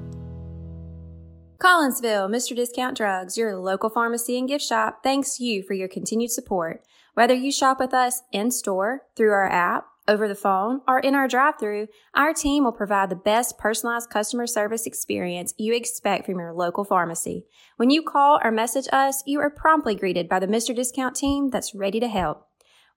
[1.62, 2.56] Collinsville, Mr.
[2.56, 6.82] Discount Drugs, your local pharmacy and gift shop, thanks you for your continued support.
[7.14, 11.14] Whether you shop with us in store, through our app, over the phone, or in
[11.14, 16.26] our drive through, our team will provide the best personalized customer service experience you expect
[16.26, 17.46] from your local pharmacy.
[17.76, 20.74] When you call or message us, you are promptly greeted by the Mr.
[20.74, 22.48] Discount team that's ready to help.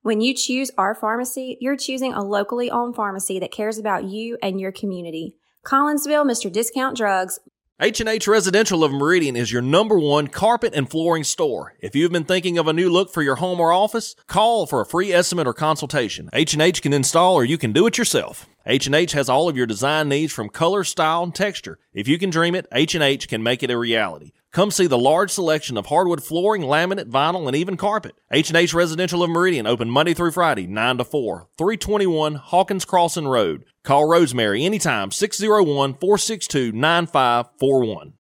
[0.02, 4.40] When you choose our pharmacy, you're choosing a locally owned pharmacy that cares about you
[4.42, 5.36] and your community.
[5.64, 6.52] Collinsville, Mr.
[6.52, 7.40] Discount Drugs,
[7.82, 11.74] H&H Residential of Meridian is your number one carpet and flooring store.
[11.82, 14.80] If you've been thinking of a new look for your home or office, call for
[14.80, 16.30] a free estimate or consultation.
[16.32, 18.48] H&H can install or you can do it yourself.
[18.66, 21.78] H&H has all of your design needs from color, style, and texture.
[21.94, 24.32] If you can dream it, H&H can make it a reality.
[24.56, 28.16] Come see the large selection of hardwood flooring, laminate, vinyl, and even carpet.
[28.32, 33.66] H&H Residential of Meridian open Monday through Friday, 9 to 4, 321 Hawkins Crossing Road.
[33.84, 38.14] Call Rosemary anytime, 601 462 9541.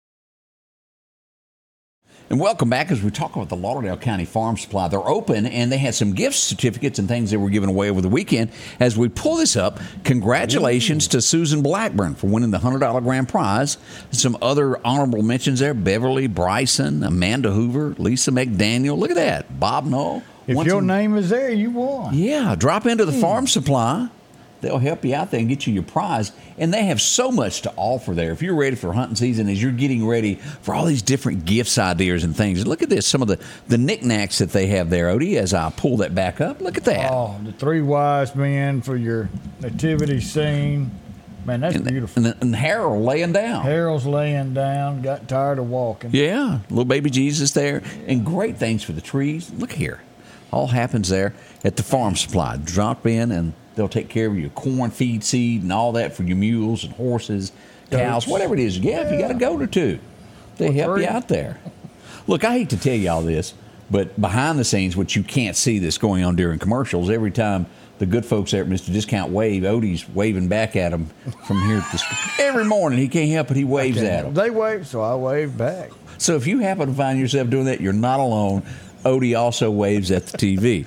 [2.32, 4.88] And welcome back as we talk about the Lauderdale County Farm Supply.
[4.88, 8.00] They're open and they had some gift certificates and things they were giving away over
[8.00, 8.50] the weekend.
[8.80, 13.76] As we pull this up, congratulations to Susan Blackburn for winning the $100 grand prize.
[14.12, 18.96] Some other honorable mentions there Beverly Bryson, Amanda Hoover, Lisa McDaniel.
[18.96, 19.60] Look at that.
[19.60, 20.22] Bob Knoll.
[20.46, 22.14] If Won your some- name is there, you won.
[22.14, 23.20] yeah, drop into the hmm.
[23.20, 24.08] farm supply.
[24.62, 26.30] They'll help you out there and get you your prize.
[26.56, 28.30] And they have so much to offer there.
[28.30, 31.78] If you're ready for hunting season, as you're getting ready for all these different gifts
[31.78, 33.04] ideas and things, look at this.
[33.04, 36.40] Some of the, the knickknacks that they have there, Odie, as I pull that back
[36.40, 36.60] up.
[36.60, 37.10] Look at that.
[37.10, 39.28] Oh, the three wise men for your
[39.60, 40.92] nativity scene.
[41.44, 42.24] Man, that's and, beautiful.
[42.24, 43.64] and, and Harold laying down.
[43.64, 46.10] Harold's laying down, got tired of walking.
[46.12, 47.82] Yeah, little baby Jesus there.
[48.06, 49.50] And great things for the trees.
[49.50, 50.00] Look here.
[50.52, 51.34] All happens there
[51.64, 52.58] at the farm supply.
[52.58, 56.22] Drop in and they'll take care of your corn feed seed and all that for
[56.22, 57.52] your mules and horses,
[57.90, 58.26] cows, Goats.
[58.26, 58.78] whatever it is.
[58.78, 59.98] Yeah, if you got a goat or two,
[60.58, 61.02] they Or help three.
[61.04, 61.58] you out there.
[62.26, 63.54] Look, I hate to tell you all this,
[63.90, 67.66] but behind the scenes, what you can't see that's going on during commercials, every time
[67.98, 68.92] the good folks there at Mr.
[68.92, 71.06] Discount wave, Odie's waving back at him
[71.46, 72.02] from here at the
[72.42, 72.98] every morning.
[72.98, 73.56] He can't help it.
[73.56, 74.34] He waves at them.
[74.34, 75.90] They waved, so I waved back.
[76.18, 78.62] So if you happen to find yourself doing that, you're not alone.
[79.04, 80.86] Odie also waves at the TV.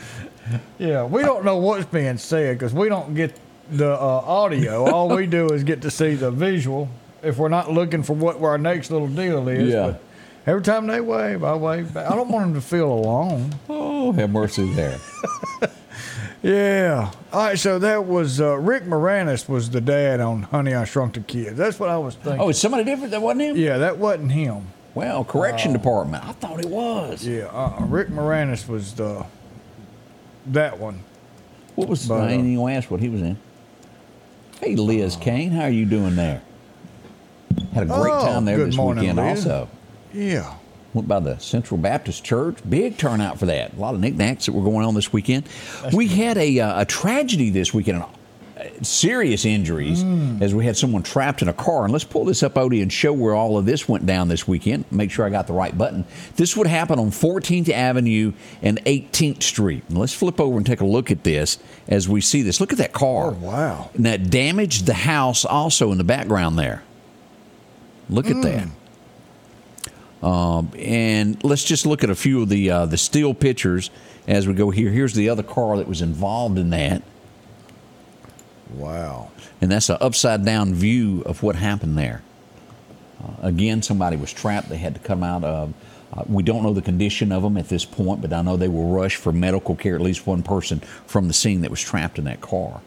[0.77, 3.37] Yeah, we don't know what's being said because we don't get
[3.71, 4.85] the uh, audio.
[4.91, 6.89] All we do is get to see the visual
[7.23, 9.73] if we're not looking for what our next little deal is.
[9.73, 9.91] Yeah.
[9.91, 10.01] But
[10.45, 12.11] every time they wave, I wave back.
[12.11, 13.55] I don't want them to feel alone.
[13.69, 14.99] Oh, have mercy there.
[16.45, 17.11] Yeah.
[17.33, 17.57] All right.
[17.57, 21.57] So that was uh, Rick Moranis was the dad on Honey I Shrunk the Kids.
[21.57, 22.39] That's what I was thinking.
[22.39, 23.57] Oh, it's somebody different that wasn't him?
[23.57, 24.67] yeah, that wasn't him.
[24.93, 26.23] Well, correction department.
[26.23, 27.25] I thought it was.
[27.25, 29.25] Yeah, uh, Rick Moranis was the
[30.47, 30.99] that one.
[31.75, 33.37] What was But, uh, ain't even gonna ask what he was in.
[34.61, 36.41] Hey, Liz Kane, how are you doing there?
[37.73, 39.45] Had a great Oh, time there this morning, weekend Liz.
[39.45, 39.67] also.
[40.13, 40.53] Yeah.
[40.93, 42.57] Went by the Central Baptist Church.
[42.69, 43.73] Big turnout for that.
[43.73, 45.43] A lot of knickknacks that were going on this weekend.
[45.91, 48.01] we had a, uh, a tragedy this weekend.
[48.01, 48.05] uh,
[48.81, 50.41] Serious injuries Mm.
[50.41, 51.83] as we had someone trapped in a car.
[51.83, 54.47] And let's pull this up, Odie, and show where all of this went down this
[54.47, 54.85] weekend.
[54.91, 56.05] Make sure I got the right button.
[56.35, 59.83] This would happen on 14th Avenue and 18th Street.
[59.89, 61.57] And let's flip over and take a look at this
[61.87, 62.59] as we see this.
[62.59, 63.27] Look at that car.
[63.31, 63.89] Oh, wow.
[63.93, 66.83] And that damaged the house also in the background there.
[68.09, 68.67] Look at that.
[70.25, 73.91] Um, and let's just look at a few of the uh, the still pictures
[74.27, 74.89] as we go here.
[74.89, 77.03] Here's the other car that was involved in that,
[78.73, 79.31] Wow.
[79.61, 82.21] and that's an upside down view of what happened there.
[83.23, 84.69] Uh, again, somebody was trapped.
[84.69, 85.73] They had to come out of.
[86.13, 88.67] Uh, we don't know the condition of them at this point, but I know they
[88.67, 89.95] were rushed for medical care.
[89.95, 92.81] At least one person from the scene that was trapped in that car.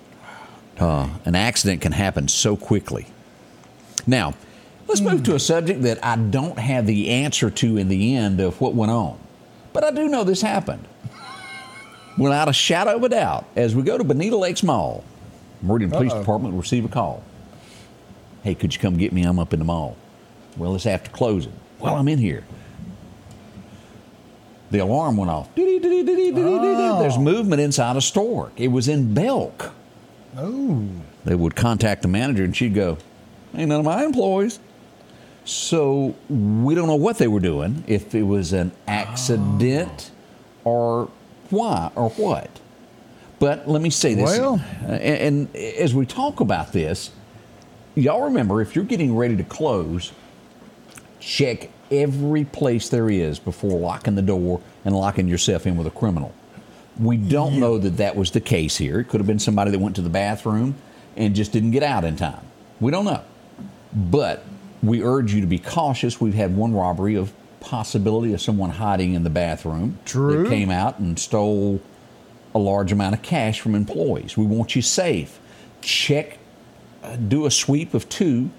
[0.78, 3.06] Uh, an accident can happen so quickly.
[4.06, 4.34] Now,
[4.86, 8.40] let's move to a subject that I don't have the answer to in the end
[8.40, 9.18] of what went on.
[9.72, 10.86] But I do know this happened.
[12.18, 15.04] Without a shadow of a doubt, as we go to Bonita Lakes Mall,
[15.62, 16.20] Meridian Police Uh-oh.
[16.20, 17.22] Department will receive a call.
[18.42, 19.22] Hey, could you come get me?
[19.24, 19.96] I'm up in the mall.
[20.56, 21.52] Well, it's after closing.
[21.78, 22.44] Well, I'm in here.
[24.70, 25.48] The alarm went off.
[25.56, 26.98] Oh.
[27.00, 28.52] There's movement inside a store.
[28.56, 29.72] It was in Belk
[30.36, 30.86] Oh.
[31.24, 32.98] they would contact the manager and she'd go,
[33.54, 34.60] Ain't none of my employees.
[35.44, 40.10] So we don't know what they were doing, if it was an accident
[40.66, 40.70] oh.
[40.70, 41.10] or
[41.48, 42.60] why or what.
[43.38, 44.38] But let me say this.
[44.38, 47.10] Well- and, and as we talk about this,
[47.94, 50.12] y'all remember if you're getting ready to close,
[51.20, 55.90] check every place there is before locking the door and locking yourself in with a
[55.90, 56.34] criminal.
[56.98, 59.00] We don't know that that was the case here.
[59.00, 60.74] It could have been somebody that went to the bathroom
[61.16, 62.40] and just didn't get out in time.
[62.80, 63.22] We don't know.
[63.92, 64.44] But
[64.82, 66.20] we urge you to be cautious.
[66.20, 70.44] We've had one robbery of possibility of someone hiding in the bathroom True.
[70.44, 71.80] that came out and stole
[72.54, 74.36] a large amount of cash from employees.
[74.36, 75.38] We want you safe.
[75.80, 76.38] Check,
[77.02, 78.50] uh, do a sweep of two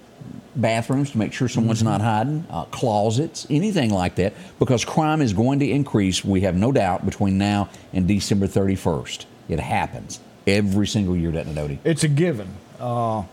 [0.56, 5.32] bathrooms to make sure someone's not hiding, uh, closets, anything like that, because crime is
[5.32, 9.26] going to increase, we have no doubt, between now and December 31st.
[9.48, 11.78] It happens every single year, doesn't it, Odie?
[11.84, 12.48] It's a given.
[12.78, 13.24] Uh,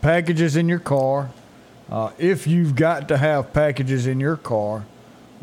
[0.00, 1.30] packages in your car.
[1.90, 4.84] Uh, if you've got to have packages in your car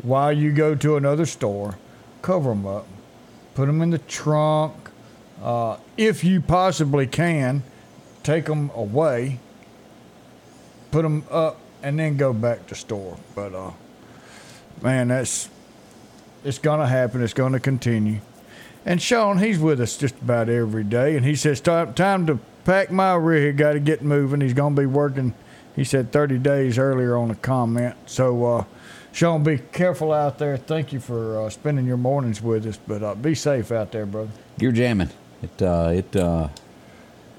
[0.02, 1.78] while you go to another store,
[2.22, 2.86] cover them up.
[3.54, 4.74] Put them in the trunk.
[5.42, 7.62] Uh, if you possibly can,
[8.22, 9.38] take them away.
[10.90, 13.16] Put them up and then go back to store.
[13.34, 13.72] But uh,
[14.82, 15.48] man, that's
[16.44, 17.22] it's gonna happen.
[17.22, 18.20] It's gonna continue.
[18.86, 22.38] And Sean, he's with us just about every day, and he says, "Time, time to
[22.64, 23.56] pack my rig.
[23.56, 25.34] Got to get moving." He's gonna be working.
[25.74, 27.96] He said 30 days earlier on a comment.
[28.06, 28.64] So, uh,
[29.14, 30.56] Sean, be careful out there.
[30.56, 34.06] Thank you for uh, spending your mornings with us, but uh, be safe out there,
[34.06, 34.30] brother.
[34.58, 35.08] You're jamming.
[35.40, 36.48] It, uh, it, uh,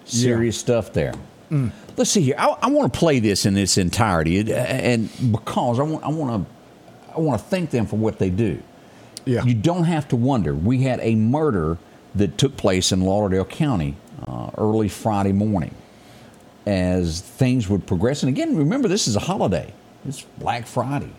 [0.06, 1.14] serious stuff there.
[1.52, 1.72] Mm.
[1.98, 2.36] Let's see here.
[2.38, 6.08] I, I want to play this in its entirety, It- and because I want, I
[6.08, 8.62] want to, I want to thank them for what they do.
[9.26, 9.44] Yeah.
[9.44, 10.56] You don't have to wonder.
[10.56, 11.78] We had a murder
[12.16, 15.76] that took place in Lauderdale County uh, early Friday morning.
[16.66, 19.74] As things would progress, and again, remember this is a holiday.
[20.08, 21.12] It's Black Friday.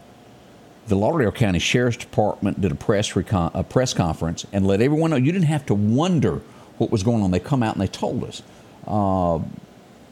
[0.86, 5.10] The Lauderdale County Sheriff's Department did a press recon- a press conference and let everyone
[5.10, 6.40] know you didn't have to wonder
[6.78, 7.30] what was going on.
[7.30, 8.42] They come out and they told us
[8.86, 9.40] uh,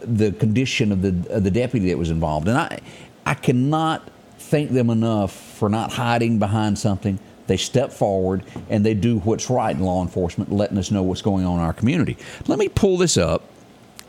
[0.01, 2.81] the condition of the of the deputy that was involved, and I
[3.25, 7.18] I cannot thank them enough for not hiding behind something.
[7.47, 11.22] They step forward and they do what's right in law enforcement, letting us know what's
[11.22, 12.16] going on in our community.
[12.47, 13.45] Let me pull this up,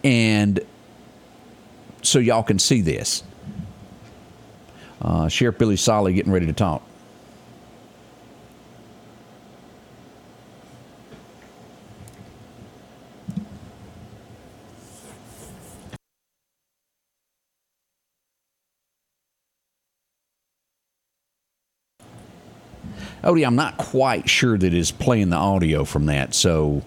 [0.04, 0.60] and
[2.02, 3.24] so y'all can see this.
[5.06, 6.82] Uh, Sheriff Billy Sollie getting ready to talk.
[23.24, 26.82] Odie, I'm not quite sure that it's playing the audio from that, so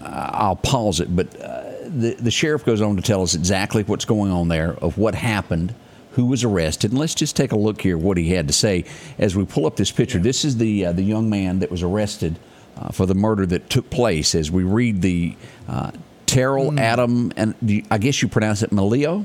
[0.00, 1.14] uh, I'll pause it.
[1.14, 4.72] But uh, the the sheriff goes on to tell us exactly what's going on there,
[4.82, 5.74] of what happened,
[6.14, 8.84] who was arrested, and let's just take a look here what he had to say
[9.18, 10.18] as we pull up this picture.
[10.18, 12.38] This is the uh, the young man that was arrested
[12.76, 14.34] uh, for the murder that took place.
[14.34, 15.36] As we read the
[15.68, 15.90] uh,
[16.26, 19.24] Terrell Adam, and you- I guess you pronounce it Malio.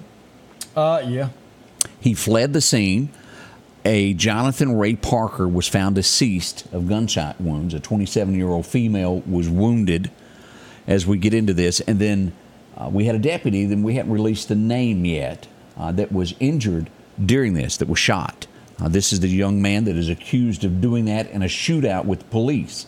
[0.75, 1.29] Uh, yeah.
[1.99, 3.09] He fled the scene.
[3.85, 7.73] A Jonathan Ray Parker was found deceased of gunshot wounds.
[7.73, 10.11] A 27 year old female was wounded
[10.85, 11.79] as we get into this.
[11.81, 12.33] And then
[12.77, 15.47] uh, we had a deputy, then we hadn't released the name yet,
[15.79, 16.89] uh, that was injured
[17.25, 18.47] during this, that was shot.
[18.79, 22.05] Uh, this is the young man that is accused of doing that in a shootout
[22.05, 22.85] with police.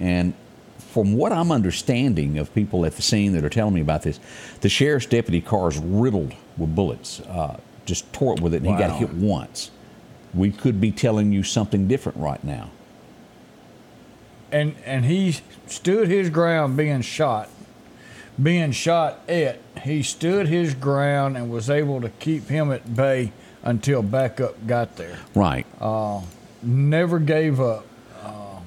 [0.00, 0.34] And
[0.78, 4.18] from what I'm understanding of people at the scene that are telling me about this,
[4.60, 8.66] the sheriff's deputy car is riddled with bullets, uh, just tore it with it, and
[8.66, 9.70] he got hit once.
[10.34, 12.70] We could be telling you something different right now.
[14.52, 17.48] and and he stood his ground being shot
[18.42, 23.32] being shot at he stood his ground and was able to keep him at bay
[23.62, 25.66] until backup got there Right.
[25.80, 26.20] Uh,
[26.62, 27.86] never gave up
[28.22, 28.58] uh,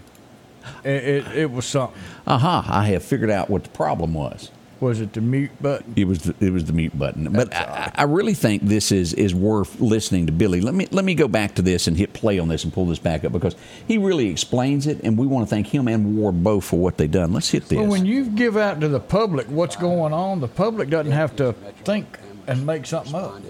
[0.84, 4.50] it, it, it was something Aha, I have figured out what the problem was.
[4.84, 7.32] Was it the mute button It was the, it was the mute button.
[7.32, 10.62] But I, I really think this is is worth listening to Billy.
[10.62, 12.86] Let me let me go back to this and hit play on this and pull
[12.86, 13.56] this back up because
[13.88, 16.98] he really explains it, and we want to thank him and Ward both for what
[16.98, 17.34] they've done.
[17.34, 17.78] Let's hit this.
[17.78, 21.36] well when you give out to the public what's going on the public doesn't have
[21.38, 21.54] to
[21.84, 23.42] think and make something up.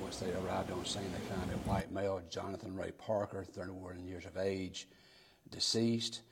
[0.00, 4.24] Once they arrived on scene, they found a white male, Jonathan Ray Parker, 31 years
[4.26, 4.88] of age,
[5.50, 6.22] deceased.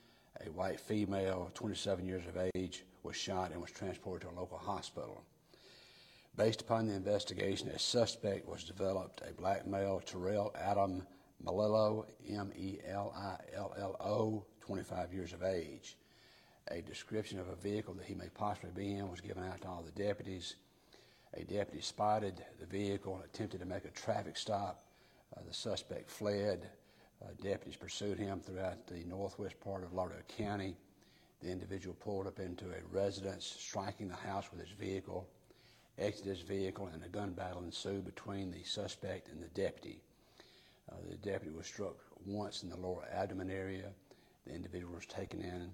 [0.46, 4.58] A white female, 27 years of age, was shot and was transported to a local
[4.58, 5.24] hospital.
[6.36, 11.02] Based upon the investigation, a suspect was developed, a black male, Terrell Adam
[11.42, 15.96] Melillo, M E L I L L O, 25 years of age.
[16.70, 19.68] A description of a vehicle that he may possibly be in was given out to
[19.68, 20.56] all the deputies.
[21.32, 24.82] A deputy spotted the vehicle and attempted to make a traffic stop.
[25.34, 26.68] Uh, the suspect fled.
[27.22, 30.76] Uh, deputies pursued him throughout the northwest part of Lauderdale County.
[31.42, 35.28] The individual pulled up into a residence, striking the house with his vehicle,
[35.96, 40.00] exited his vehicle, and a gun battle ensued between the suspect and the deputy.
[40.90, 43.90] Uh, the deputy was struck once in the lower abdomen area.
[44.46, 45.72] The individual was taken in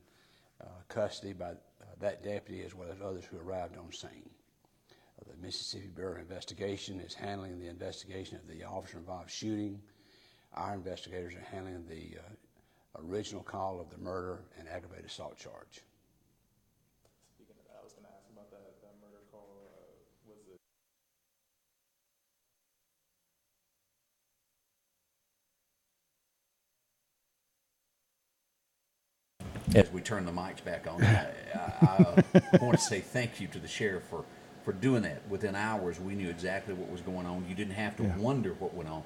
[0.61, 1.55] uh, custody by uh,
[2.01, 4.29] that deputy as well as others who arrived on scene.
[4.91, 9.81] Uh, the Mississippi Bureau of Investigation is handling the investigation of the officer involved shooting.
[10.55, 12.33] Our investigators are handling the uh,
[13.03, 15.83] original call of the murder and aggravated assault charge.
[17.35, 19.49] Speaking of that, I was going to ask about that, that murder call.
[19.51, 20.61] Uh, was it?
[29.75, 32.23] As we turn the mics back on, I, I,
[32.53, 34.25] I want to say thank you to the sheriff for,
[34.65, 35.27] for doing that.
[35.29, 37.45] Within hours, we knew exactly what was going on.
[37.49, 38.17] You didn't have to Yeah.
[38.19, 39.03] wonder what went on.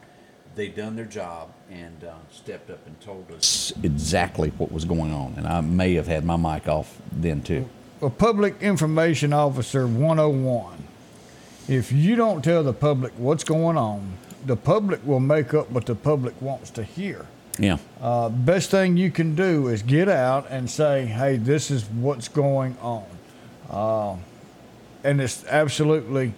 [0.58, 5.12] They done their job and uh, stepped up and told us exactly what was going
[5.12, 5.34] on.
[5.36, 7.68] And I may have had my mic off then too.
[8.02, 10.82] a public information officer 101.
[11.68, 14.14] If you don't tell the public what's going on,
[14.46, 17.26] the public will make up what the public wants to hear.
[17.56, 17.78] Yeah.
[18.00, 22.26] Uh, best thing you can do is get out and say, "Hey, this is what's
[22.26, 23.04] going on,"
[23.70, 24.16] uh,
[25.04, 26.34] and it's absolutely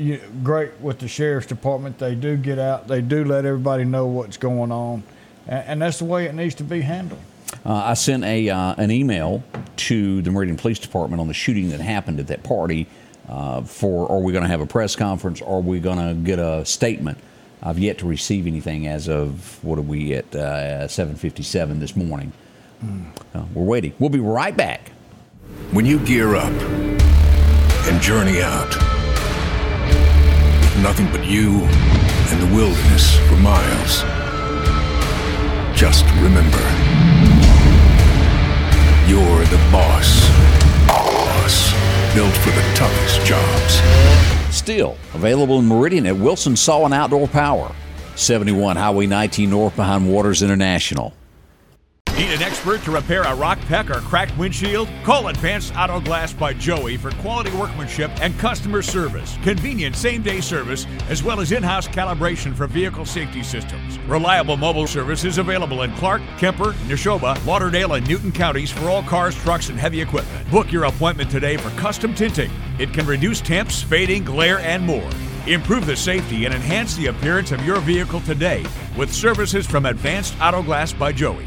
[0.00, 1.98] you great with the sheriff's department.
[1.98, 5.02] They do get out, they do let everybody know what's going on,
[5.46, 7.20] and, and that's the way it needs to be handled.
[7.64, 9.42] Uh, I sent a uh, an email
[9.76, 12.86] to the Meridian Police Department on the shooting that happened at that party.
[13.28, 15.40] Uh, for are we going to have a press conference?
[15.40, 17.18] Or are we going to get a statement?
[17.62, 22.32] I've yet to receive anything as of what are we at uh, 7:57 this morning.
[23.34, 23.92] Uh, we're waiting.
[23.98, 24.90] We'll be right back.
[25.72, 26.52] When you gear up
[27.86, 28.89] and journey out, with
[30.78, 31.60] nothing but you
[32.30, 34.02] and the wilderness for miles,
[35.76, 36.60] just remember
[39.10, 40.28] you're the boss.
[40.86, 41.72] Boss,
[42.14, 44.54] built for the toughest jobs.
[44.54, 47.74] Still available in Meridian at Wilson Saw and Outdoor Power,
[48.14, 51.12] 71 Highway 19 North behind Waters International.
[52.20, 54.90] Need an expert to repair a rock peck or cracked windshield?
[55.04, 60.42] Call Advanced Auto Glass by Joey for quality workmanship and customer service, convenient same day
[60.42, 63.98] service, as well as in house calibration for vehicle safety systems.
[64.00, 69.02] Reliable mobile service is available in Clarke, Kemper, Neshoba, Lauderdale, and Newton counties for all
[69.02, 70.50] cars, trucks, and heavy equipment.
[70.50, 72.50] Book your appointment today for custom tinting.
[72.78, 75.10] It can reduce temps, fading, glare, and more.
[75.46, 80.34] Improve the safety and enhance the appearance of your vehicle today with services from Advanced
[80.38, 81.46] Auto Glass by Joey.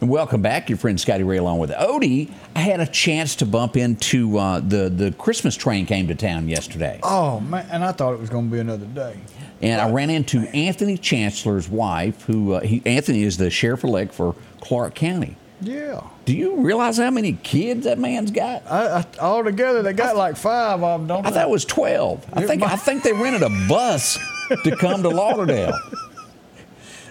[0.00, 2.30] And welcome back, your friend Scotty Ray along with Odie.
[2.54, 6.48] I had a chance to bump into uh, the the Christmas train came to town
[6.48, 9.16] yesterday, Oh man, and I thought it was going to be another day.
[9.62, 14.12] and I ran into Anthony Chancellor's wife, who uh, he, Anthony is the sheriff elect
[14.12, 15.36] for Clarke County.
[15.60, 16.02] Yeah.
[16.26, 18.66] Do you realize how many kids that man's got?
[18.70, 21.36] I, I, all together, they got like five of them, don't I they?
[21.36, 22.26] thought it was twelve.
[22.32, 24.18] I think I think they rented a bus
[24.64, 25.72] to come to Lauderdale.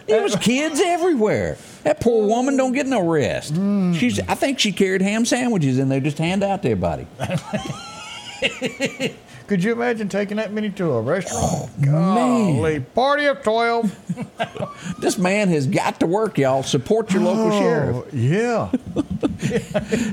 [0.07, 1.57] There was kids everywhere.
[1.83, 3.53] That poor woman don't get no rest.
[3.53, 3.95] Mm.
[3.95, 4.19] She's.
[4.19, 7.07] I think she carried ham sandwiches in there just hand out to everybody.
[9.47, 11.77] Could you imagine taking that many to a restaurant?
[11.79, 11.91] man.
[11.91, 13.99] Golly, party of 12.
[14.99, 16.63] This man has got to work, y'all.
[16.63, 18.13] Support your local Oh, sheriff.
[18.13, 18.71] Yeah.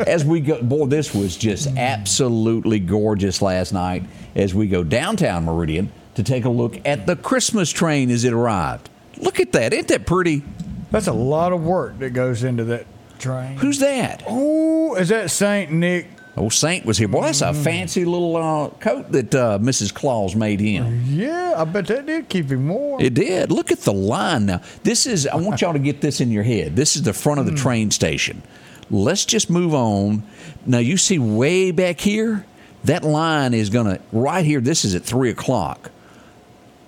[0.06, 4.02] As we go, boy, this was just absolutely gorgeous last night.
[4.34, 8.32] As we go downtown Meridian to take a look at the Christmas train as it
[8.32, 8.90] arrived.
[9.20, 9.72] Look at that!
[9.72, 10.42] Ain't that pretty?
[10.90, 12.86] That's a lot of work that goes into that
[13.18, 13.56] train.
[13.58, 14.24] Who's that?
[14.26, 16.08] Oh, is that Saint Nick?
[16.36, 17.08] Oh, Saint was here.
[17.08, 19.92] Boy, that's a fancy little uh, coat that uh, Mrs.
[19.92, 21.04] Claus made him.
[21.06, 23.00] Yeah, I bet that did keep him warm.
[23.00, 23.50] It did.
[23.50, 24.62] Look at the line now.
[24.82, 26.76] This is, I want y'all to get this in your head.
[26.76, 28.42] This is the front of the train station.
[28.90, 30.22] Let's just move on.
[30.66, 32.46] Now, you see way back here,
[32.84, 35.90] that line is going to, right here, this is at 3 o'clock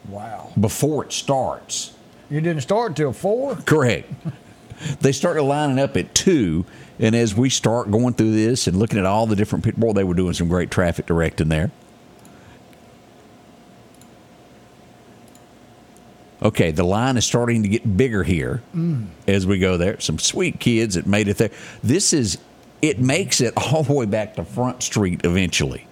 [0.08, 0.50] wow.
[0.58, 1.91] before it starts.
[2.32, 3.56] You didn't start till 4?
[3.66, 4.10] Correct.
[5.02, 6.64] they started lining up at 2.
[6.98, 9.92] And as we start going through this and looking at all the different people, boy,
[9.92, 11.70] they were doing some great traffic directing there.
[16.40, 19.08] Okay, the line is starting to get bigger here mm.
[19.28, 20.00] as we go there.
[20.00, 21.50] Some sweet kids that made it there.
[21.82, 22.38] This is,
[22.80, 25.86] it makes it all the way back to Front Street eventually.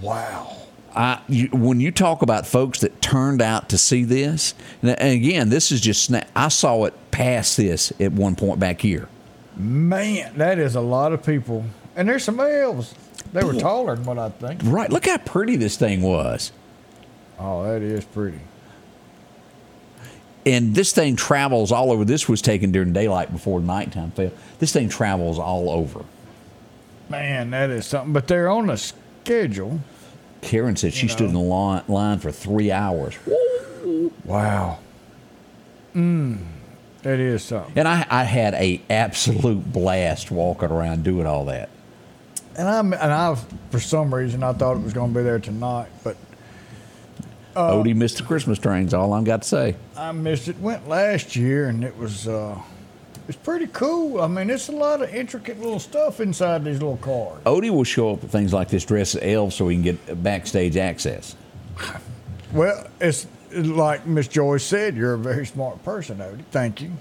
[0.00, 0.55] Wow.
[0.96, 5.50] I, you, when you talk about folks that turned out to see this, and again,
[5.50, 9.08] this is just, sna- I saw it past this at one point back here.
[9.56, 11.64] Man, that is a lot of people.
[11.94, 12.94] And there's some elves.
[13.32, 14.60] They were taller than what I think.
[14.64, 14.90] Right.
[14.90, 16.52] Look how pretty this thing was.
[17.38, 18.40] Oh, that is pretty.
[20.46, 22.04] And this thing travels all over.
[22.04, 24.30] This was taken during daylight before nighttime fell.
[24.58, 26.04] This thing travels all over.
[27.08, 28.12] Man, that is something.
[28.12, 29.80] But they're on a schedule.
[30.46, 33.16] Karen said she You stood in the line, line for three hours.
[34.24, 34.78] Wow.
[35.94, 36.44] Mm,
[37.02, 37.72] that is something.
[37.76, 41.68] And I, I had a absolute blast walking around doing all that.
[42.56, 43.34] And I'm and I
[43.70, 46.16] for some reason I thought it was going to be there tonight, but
[47.54, 48.94] uh, Odie missed the Christmas trains.
[48.94, 49.76] All I've got to say.
[49.96, 50.58] I missed it.
[50.58, 52.58] Went last year and it was uh,
[53.28, 54.20] it's pretty cool.
[54.20, 57.42] I mean, it's a lot of intricate little stuff inside these little cars.
[57.44, 60.22] Odie will show up at things like this dressed as elf so he can get
[60.22, 61.36] backstage access.
[62.52, 66.44] Well, it's like Miss Joyce said, you're a very smart person, Odie.
[66.52, 66.92] Thank you.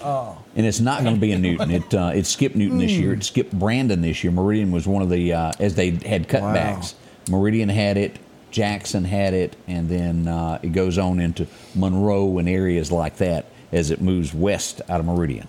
[0.00, 1.70] Uh, And it's not going to be a Newton.
[1.70, 3.12] It uh, it skipped Newton this year.
[3.14, 4.32] It skipped Brandon this year.
[4.32, 6.94] Meridian was one of the uh, as they had cutbacks.
[7.28, 8.18] Meridian had it.
[8.50, 13.46] Jackson had it, and then uh, it goes on into Monroe and areas like that
[13.72, 15.48] as it moves west out of Meridian.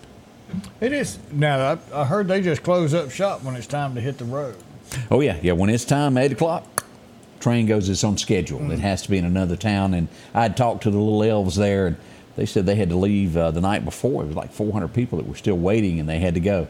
[0.81, 1.77] it is now.
[1.93, 4.55] I, I heard they just close up shop when it's time to hit the road.
[5.11, 5.51] Oh yeah, yeah.
[5.53, 6.85] When it's time, eight o'clock,
[7.39, 8.71] train goes its on schedule.
[8.71, 9.93] It has to be in another town.
[9.93, 11.97] And I'd talked to the little elves there, and
[12.37, 14.23] they said they had to leave uh, the night before.
[14.23, 16.67] It was like 400 people that were still waiting, and they had to go.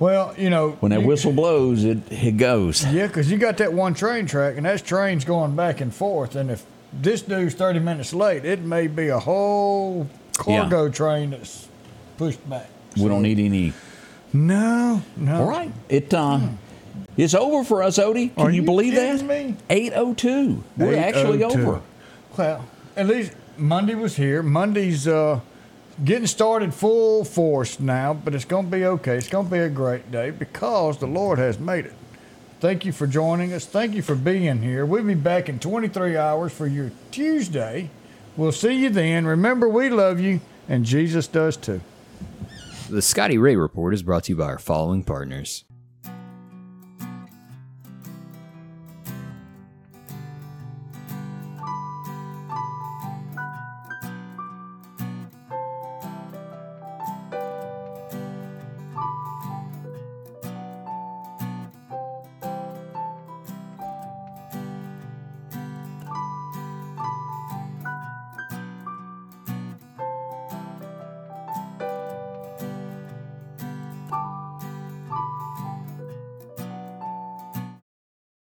[0.00, 2.84] Well, you know, When that you- whistle blows, it it goes.
[2.86, 6.34] Yeah, because you got that one train track, and that train's going back and forth.
[6.36, 10.08] And if this dude's 30 minutes late, it may be a whole
[10.38, 11.68] cargo train that's
[12.16, 12.68] pushed back.
[12.96, 13.72] We don't need any.
[14.32, 15.42] No, no.
[15.42, 16.40] All right, it uh,
[17.16, 18.34] it's over for us, Odie.
[18.34, 19.22] Can Are you, you believe that?
[19.22, 19.56] me?
[19.68, 20.64] 802.
[20.76, 21.82] We're actually over.
[22.36, 22.64] Well,
[22.96, 24.42] at least Monday was here.
[24.42, 25.40] Monday's uh,
[26.04, 29.16] getting started full force now, but it's going to be okay.
[29.16, 31.94] It's going to be a great day because the Lord has made it.
[32.60, 33.64] Thank you for joining us.
[33.64, 34.84] Thank you for being here.
[34.84, 37.90] We'll be back in 23 hours for your Tuesday.
[38.38, 39.26] We'll see you then.
[39.26, 41.80] Remember, we love you, and Jesus does too.
[42.88, 45.64] The Scotty Ray Report is brought to you by our following partners